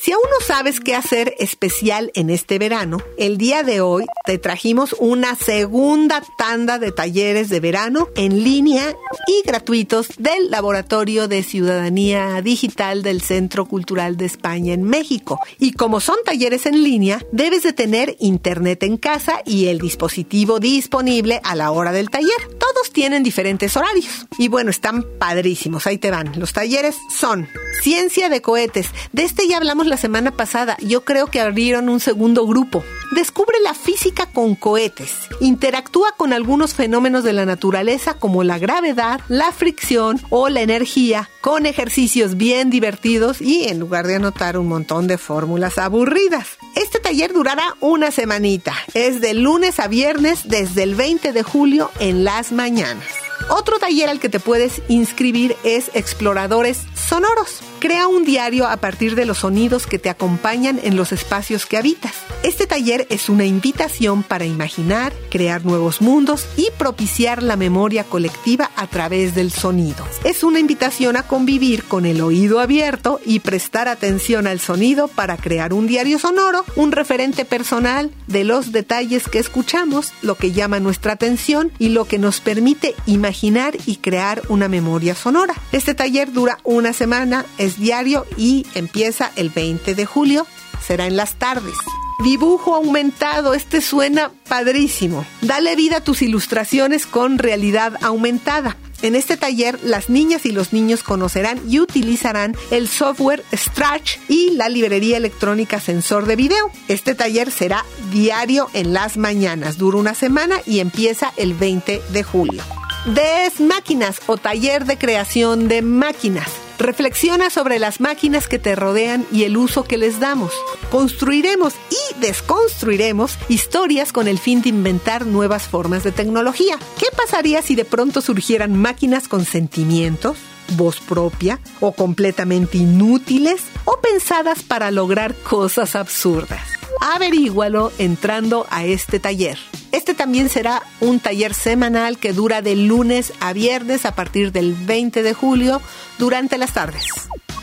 Si 0.03 0.11
aún 0.11 0.25
no 0.37 0.45
sabes 0.45 0.81
qué 0.81 0.97
hacer 0.97 1.37
especial 1.39 2.11
en 2.15 2.29
este 2.29 2.59
verano, 2.59 2.99
el 3.19 3.39
día 3.39 3.63
de 3.63 3.81
hoy 3.81 4.05
te 4.27 4.37
trajimos 4.37 4.97
una 4.99 5.37
segunda 5.37 6.25
tanda 6.37 6.81
de 6.81 6.91
talleres 6.91 7.51
de 7.51 7.61
verano 7.61 8.09
en 8.17 8.43
línea 8.43 8.97
y 9.29 9.47
gratuitos 9.47 10.09
del 10.19 10.51
Laboratorio 10.51 11.29
de 11.29 11.45
Ciudadanía 11.45 12.43
Digital 12.43 13.05
del 13.05 13.23
Centro 13.23 13.67
Cultural 13.67 14.17
de 14.17 14.25
España 14.27 14.75
en 14.75 14.83
México. 14.83 15.39
Y 15.61 15.71
como 15.75 16.01
son 16.01 16.17
talleres 16.25 16.67
en 16.67 16.83
línea, 16.83 17.25
debes 17.31 17.63
de 17.63 17.73
tener 17.73 18.17
internet 18.19 18.83
en 18.83 18.97
casa 18.97 19.41
y 19.47 19.67
el 19.67 19.79
dispositivo 19.79 20.59
disponible 20.59 21.41
a 21.45 21.55
la 21.55 21.71
hora 21.71 21.93
del 21.93 22.11
taller. 22.11 22.59
Todos 22.59 22.93
tienen 22.93 23.23
diferentes 23.23 23.77
horarios. 23.77 24.27
Y 24.37 24.49
bueno, 24.49 24.73
están 24.73 25.05
padrísimos. 25.21 25.87
Ahí 25.87 25.99
te 25.99 26.11
van. 26.11 26.33
Los 26.41 26.53
talleres 26.53 26.97
son 27.09 27.47
Ciencia 27.83 28.29
de 28.29 28.41
cohetes. 28.41 28.87
De 29.13 29.25
este 29.25 29.49
ya 29.49 29.57
hablamos 29.57 29.89
la 29.93 29.99
semana 29.99 30.31
pasada. 30.31 30.79
Yo 30.81 31.05
creo 31.05 31.27
que 31.27 31.39
abrieron 31.39 31.91
un 31.91 32.01
segundo 32.01 32.47
grupo. 32.47 32.83
Descubre 33.15 33.59
la 33.63 33.75
física 33.75 34.25
con 34.25 34.55
cohetes. 34.55 35.13
Interactúa 35.41 36.13
con 36.17 36.33
algunos 36.33 36.73
fenómenos 36.73 37.25
de 37.25 37.35
la 37.35 37.45
naturaleza 37.45 38.15
como 38.15 38.43
la 38.43 38.59
gravedad, 38.59 39.21
la 39.29 39.53
fricción 39.53 40.19
o 40.31 40.49
la 40.49 40.63
energía 40.63 41.29
con 41.43 41.67
ejercicios 41.67 42.39
bien 42.39 42.71
divertidos 42.71 43.43
y 43.43 43.69
en 43.69 43.81
lugar 43.81 44.07
de 44.07 44.15
anotar 44.15 44.57
un 44.57 44.67
montón 44.67 45.09
de 45.09 45.19
fórmulas 45.19 45.77
aburridas. 45.77 46.57
Este 46.75 46.99
taller 46.99 47.35
durará 47.35 47.77
una 47.81 48.11
semanita. 48.11 48.73
Es 48.95 49.21
de 49.21 49.35
lunes 49.35 49.79
a 49.79 49.89
viernes 49.89 50.49
desde 50.49 50.85
el 50.85 50.95
20 50.95 51.35
de 51.35 51.43
julio 51.43 51.91
en 52.01 52.25
las 52.25 52.51
mañanas. 52.51 53.05
Otro 53.51 53.79
taller 53.79 54.09
al 54.09 54.21
que 54.21 54.31
te 54.31 54.41
puedes 54.41 54.81
inscribir 54.89 55.55
es 55.65 55.91
Exploradores 55.93 56.79
Sonoros. 56.95 57.72
Crea 57.83 58.07
un 58.07 58.23
diario 58.23 58.69
a 58.69 58.77
partir 58.77 59.17
de 59.17 59.27
los 59.27 59.39
sonidos 59.39 59.89
que 59.89 59.99
te 59.99 60.09
acompañan 60.09 60.79
en 60.85 60.95
los 60.95 61.11
espacios 61.11 61.67
que 61.67 61.77
habitas. 61.77 62.15
Este 62.45 62.69
taller 62.69 63.09
es 63.11 63.29
una 63.29 63.45
invitación 63.45 64.23
para 64.23 64.45
imaginar, 64.45 65.13
crear 65.33 65.65
nuevos 65.65 66.01
mundos 66.01 66.47
y 66.57 66.69
propiciar 66.79 67.43
la 67.43 67.57
memoria 67.57 68.05
colectiva 68.05 68.71
a 68.77 68.87
través 68.87 69.35
del 69.35 69.51
sonido. 69.51 70.07
Es 70.23 70.45
una 70.45 70.61
invitación 70.61 71.17
a 71.17 71.25
convivir 71.25 71.83
con 71.83 72.07
el 72.07 72.21
oído 72.21 72.61
abierto 72.61 73.21
y 73.27 73.41
prestar 73.41 73.89
atención 73.89 74.47
al 74.47 74.61
sonido 74.61 75.09
para 75.09 75.37
crear 75.37 75.73
un 75.73 75.89
diario 75.89 76.21
sonoro, 76.21 76.65
un 76.77 76.93
referente 76.93 77.45
personal 77.45 78.13
de 78.29 78.45
los 78.45 78.71
detalles 78.71 79.29
que 79.29 79.41
escuchamos, 79.41 80.13
lo 80.23 80.37
que 80.37 80.53
llama 80.53 80.79
nuestra 80.79 81.15
atención 81.15 81.73
y 81.81 81.89
lo 81.89 82.05
que 82.05 82.21
nos 82.21 82.41
permite 82.41 82.95
imaginar 83.07 83.77
y 83.87 83.97
crear 83.97 84.41
una 84.49 84.69
memoria 84.69 85.17
sonora. 85.17 85.55
Este 85.73 85.95
taller 85.95 86.33
dura 86.33 86.59
una 86.63 86.93
semana, 86.93 87.45
diario 87.79 88.27
y 88.37 88.67
empieza 88.75 89.31
el 89.37 89.51
20 89.51 89.95
de 89.95 90.07
julio. 90.07 90.47
Será 90.85 91.07
en 91.07 91.17
las 91.17 91.35
tardes. 91.35 91.75
Dibujo 92.23 92.75
aumentado, 92.77 93.53
este 93.55 93.81
suena 93.81 94.31
padrísimo. 94.49 95.27
Dale 95.41 95.75
vida 95.75 95.99
a 95.99 96.05
tus 96.05 96.23
ilustraciones 96.23 97.07
con 97.07 97.39
realidad 97.39 97.99
aumentada. 98.01 98.77
En 99.03 99.17
este 99.17 99.37
taller, 99.37 99.81
las 99.83 100.09
niñas 100.09 100.47
y 100.47 100.53
los 100.53 100.73
niños 100.73 101.03
conocerán 101.03 101.61
y 101.69 101.81
utilizarán 101.81 102.57
el 102.71 102.87
software 102.89 103.43
Stretch 103.53 104.21
y 104.29 104.51
la 104.51 104.69
librería 104.69 105.17
electrónica 105.17 105.81
Sensor 105.81 106.27
de 106.27 106.37
Video. 106.37 106.71
Este 106.87 107.17
taller 107.17 107.51
será 107.51 107.85
diario 108.13 108.71
en 108.73 108.93
las 108.93 109.17
mañanas, 109.17 109.77
dura 109.77 109.99
una 109.99 110.15
semana 110.15 110.61
y 110.65 110.79
empieza 110.79 111.33
el 111.37 111.55
20 111.55 112.01
de 112.11 112.23
julio. 112.23 112.63
Des 113.07 113.61
Máquinas 113.61 114.21
o 114.27 114.37
taller 114.37 114.85
de 114.85 114.97
creación 114.97 115.67
de 115.67 115.83
máquinas. 115.83 116.62
Reflexiona 116.79 117.51
sobre 117.51 117.79
las 117.79 118.01
máquinas 118.01 118.49
que 118.49 118.59
te 118.59 118.75
rodean 118.75 119.27
y 119.33 119.45
el 119.45 119.57
uso 119.57 119.85
que 119.85 119.99
les 119.99 120.21
damos. 120.21 120.53
Construiremos 120.91 121.75
y 121.91 122.21
desconstruiremos 122.21 123.39
historias 123.49 124.13
con 124.13 124.29
el 124.29 124.39
fin 124.39 124.63
de 124.63 124.71
inventar 124.71 125.27
nuevas 125.27 125.69
formas 125.69 126.05
de 126.05 126.13
tecnología. 126.13 126.79
¿Qué 126.99 127.07
pasaría 127.17 127.63
si 127.63 127.75
de 127.75 127.85
pronto 127.85 128.21
surgieran 128.21 128.77
máquinas 128.77 129.29
con 129.29 129.45
sentimientos? 129.45 130.37
voz 130.77 131.01
propia 131.01 131.59
o 131.81 131.93
completamente 131.93 132.79
inútiles 132.79 133.63
o 133.85 134.01
pensadas 134.01 134.63
para 134.63 134.91
lograr 134.91 135.35
cosas 135.35 135.97
absurdas. 135.97 136.63
Averígualo 137.01 137.93
entrando 137.99 138.67
a 138.71 138.85
este 138.85 139.19
taller. 139.19 139.59
Este 140.03 140.15
también 140.15 140.49
será 140.49 140.83
un 140.99 141.21
taller 141.21 141.55
semanal 141.55 142.19
que 142.19 142.33
dura 142.33 142.61
de 142.61 142.75
lunes 142.75 143.33
a 143.39 143.53
viernes 143.53 144.05
a 144.05 144.17
partir 144.17 144.51
del 144.51 144.75
20 144.75 145.23
de 145.23 145.33
julio 145.33 145.81
durante 146.19 146.59
las 146.59 146.73
tardes. 146.73 147.05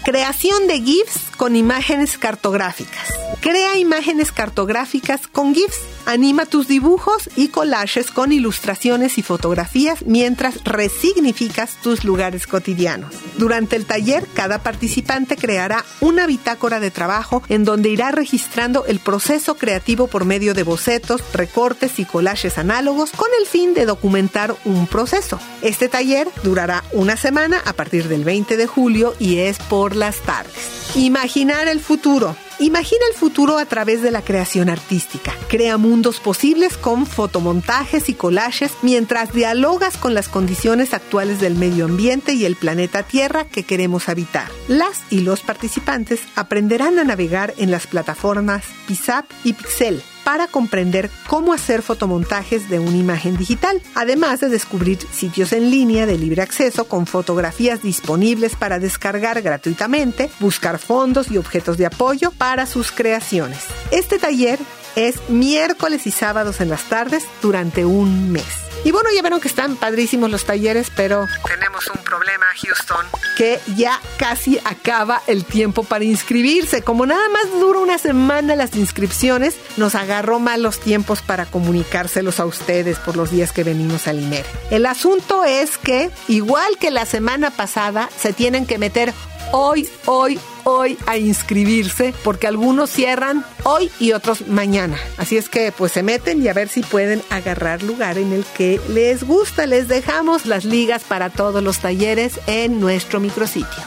Creación 0.05 0.65
de 0.65 0.79
GIFs 0.79 1.28
con 1.39 1.55
imágenes 1.55 2.17
cartográficas. 2.17 3.13
Crea 3.39 3.77
imágenes 3.77 4.33
cartográficas 4.33 5.25
con 5.25 5.55
GIFs. 5.55 5.79
Anima 6.05 6.45
tus 6.45 6.67
dibujos 6.67 7.29
y 7.37 7.47
collages 7.47 8.11
con 8.11 8.33
ilustraciones 8.33 9.17
y 9.17 9.21
fotografías 9.21 10.05
mientras 10.05 10.61
resignificas 10.65 11.77
tus 11.81 12.03
lugares 12.03 12.45
cotidianos. 12.45 13.15
Durante 13.37 13.77
el 13.77 13.85
taller, 13.85 14.27
cada 14.33 14.59
participante 14.63 15.37
creará 15.37 15.85
una 16.01 16.27
bitácora 16.27 16.81
de 16.81 16.91
trabajo 16.91 17.41
en 17.47 17.63
donde 17.63 17.87
irá 17.87 18.11
registrando 18.11 18.85
el 18.85 18.99
proceso 18.99 19.55
creativo 19.55 20.07
por 20.07 20.25
medio 20.25 20.53
de 20.53 20.63
bocetos, 20.63 21.23
recortes 21.31 21.99
y 21.99 22.05
collages 22.05 22.57
análogos 22.57 23.11
con 23.11 23.29
el 23.39 23.47
fin 23.47 23.73
de 23.73 23.85
documentar 23.85 24.57
un 24.65 24.87
proceso. 24.87 25.39
Este 25.61 25.87
taller 25.87 26.27
durará 26.43 26.83
una 26.91 27.15
semana 27.15 27.61
a 27.65 27.71
partir 27.71 28.09
del 28.09 28.25
20 28.25 28.57
de 28.57 28.67
julio 28.67 29.15
y 29.19 29.37
es 29.37 29.57
por 29.59 29.95
las 29.95 30.17
tardes. 30.17 30.78
Imaginar 30.95 31.67
el 31.67 31.79
futuro. 31.79 32.35
Imagina 32.57 33.01
el 33.09 33.15
futuro 33.15 33.59
a 33.59 33.65
través 33.65 34.01
de 34.01 34.09
la 34.09 34.23
creación 34.23 34.69
artística. 34.69 35.31
Crea 35.47 35.77
mundos 35.77 36.19
posibles 36.19 36.77
con 36.77 37.05
fotomontajes 37.05 38.09
y 38.09 38.15
collages 38.15 38.73
mientras 38.81 39.31
dialogas 39.31 39.97
con 39.97 40.15
las 40.15 40.27
condiciones 40.27 40.95
actuales 40.95 41.39
del 41.39 41.55
medio 41.55 41.85
ambiente 41.85 42.33
y 42.33 42.45
el 42.45 42.55
planeta 42.55 43.03
Tierra 43.03 43.45
que 43.45 43.63
queremos 43.63 44.09
habitar. 44.09 44.49
Las 44.67 45.03
y 45.11 45.21
los 45.21 45.41
participantes 45.41 46.21
aprenderán 46.35 46.97
a 46.97 47.03
navegar 47.03 47.53
en 47.57 47.69
las 47.69 47.85
plataformas 47.85 48.65
PISAP 48.87 49.25
y 49.43 49.53
Pixel 49.53 50.01
para 50.29 50.45
comprender 50.45 51.09
cómo 51.25 51.53
hacer 51.53 51.81
fotomontajes 51.81 52.69
de 52.69 52.77
una 52.77 52.97
imagen 52.97 53.35
digital, 53.35 53.81
además 53.95 54.39
de 54.39 54.49
descubrir 54.49 54.99
sitios 55.11 55.53
en 55.53 55.71
línea 55.71 56.05
de 56.05 56.19
libre 56.19 56.43
acceso 56.43 56.87
con 56.87 57.07
fotografías 57.07 57.81
disponibles 57.81 58.55
para 58.55 58.77
descargar 58.77 59.41
gratuitamente, 59.41 60.29
buscar 60.39 60.77
fondos 60.77 61.31
y 61.31 61.37
objetos 61.37 61.79
de 61.79 61.87
apoyo 61.87 62.29
para 62.29 62.67
sus 62.67 62.91
creaciones. 62.91 63.57
Este 63.89 64.19
taller 64.19 64.59
es 64.95 65.15
miércoles 65.31 66.05
y 66.05 66.11
sábados 66.11 66.61
en 66.61 66.69
las 66.69 66.83
tardes 66.83 67.25
durante 67.41 67.83
un 67.83 68.31
mes. 68.31 68.68
Y 68.83 68.91
bueno, 68.91 69.09
ya 69.13 69.21
vieron 69.21 69.41
que 69.41 69.47
están 69.47 69.75
padrísimos 69.75 70.31
los 70.31 70.45
talleres, 70.45 70.91
pero 70.95 71.27
tenemos 71.47 71.87
un 71.87 72.01
problema, 72.03 72.45
Houston, 72.61 73.05
que 73.37 73.59
ya 73.75 73.99
casi 74.17 74.57
acaba 74.63 75.21
el 75.27 75.45
tiempo 75.45 75.83
para 75.83 76.05
inscribirse. 76.05 76.81
Como 76.81 77.05
nada 77.05 77.27
más 77.29 77.51
dura 77.59 77.79
una 77.79 77.97
semana 77.97 78.55
las 78.55 78.75
inscripciones, 78.75 79.57
nos 79.77 79.95
agarró 79.95 80.39
mal 80.39 80.63
los 80.63 80.79
tiempos 80.79 81.21
para 81.21 81.45
comunicárselos 81.45 82.39
a 82.39 82.45
ustedes 82.45 82.97
por 82.99 83.17
los 83.17 83.31
días 83.31 83.51
que 83.51 83.63
venimos 83.63 84.07
al 84.07 84.19
INER. 84.19 84.45
El 84.71 84.85
asunto 84.85 85.43
es 85.43 85.77
que, 85.77 86.09
igual 86.27 86.77
que 86.77 86.91
la 86.91 87.05
semana 87.05 87.51
pasada, 87.51 88.09
se 88.17 88.33
tienen 88.33 88.65
que 88.65 88.77
meter 88.77 89.13
hoy, 89.51 89.87
hoy, 90.05 90.39
hoy 90.63 90.97
a 91.05 91.17
inscribirse 91.17 92.13
porque 92.23 92.47
algunos 92.47 92.89
cierran 92.89 93.45
hoy 93.63 93.91
y 93.99 94.13
otros 94.13 94.47
mañana. 94.47 94.97
Así 95.17 95.37
es 95.37 95.49
que 95.49 95.71
pues 95.71 95.91
se 95.91 96.03
meten 96.03 96.43
y 96.43 96.47
a 96.47 96.53
ver 96.53 96.67
si 96.67 96.81
pueden 96.81 97.21
agarrar 97.29 97.83
lugar 97.83 98.17
en 98.17 98.33
el 98.33 98.45
que 98.45 98.79
les 98.89 99.23
gusta. 99.23 99.65
Les 99.65 99.87
dejamos 99.87 100.45
las 100.45 100.65
ligas 100.65 101.03
para 101.03 101.29
todos 101.29 101.63
los 101.63 101.79
talleres 101.79 102.39
en 102.47 102.79
nuestro 102.79 103.19
micrositio. 103.19 103.83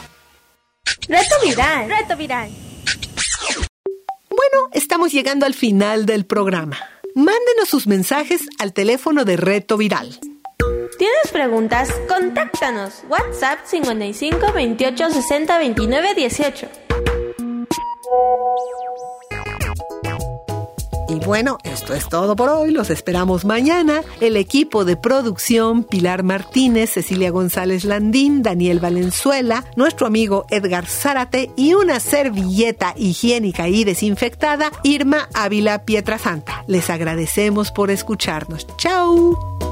Reto 1.08 1.34
viral. 1.44 1.88
Reto 1.88 2.16
viral. 2.16 2.50
Bueno, 4.30 4.68
estamos 4.72 5.12
llegando 5.12 5.46
al 5.46 5.54
final 5.54 6.06
del 6.06 6.24
programa. 6.26 6.78
Mándenos 7.14 7.68
sus 7.68 7.86
mensajes 7.86 8.42
al 8.58 8.72
teléfono 8.72 9.24
de 9.24 9.36
Reto 9.36 9.76
Viral 9.76 10.18
¿Tienes 10.98 11.32
preguntas? 11.32 11.90
Contáctanos. 12.08 13.02
WhatsApp 13.08 13.60
55 13.64 14.52
28 14.52 15.10
60 15.10 15.58
29 15.58 16.14
18. 16.14 16.68
Y 21.08 21.16
bueno, 21.26 21.58
esto 21.62 21.92
es 21.92 22.08
todo 22.08 22.36
por 22.36 22.48
hoy. 22.48 22.70
Los 22.70 22.88
esperamos 22.88 23.44
mañana. 23.44 24.02
El 24.20 24.36
equipo 24.36 24.86
de 24.86 24.96
producción, 24.96 25.84
Pilar 25.84 26.22
Martínez, 26.22 26.90
Cecilia 26.90 27.30
González 27.30 27.84
Landín, 27.84 28.42
Daniel 28.42 28.80
Valenzuela, 28.80 29.64
nuestro 29.76 30.06
amigo 30.06 30.46
Edgar 30.48 30.86
Zárate 30.86 31.50
y 31.54 31.74
una 31.74 32.00
servilleta 32.00 32.94
higiénica 32.96 33.68
y 33.68 33.84
desinfectada, 33.84 34.72
Irma 34.84 35.28
Ávila 35.34 35.84
Pietrasanta. 35.84 36.64
Les 36.66 36.88
agradecemos 36.88 37.72
por 37.72 37.90
escucharnos. 37.90 38.66
¡Chao! 38.78 39.71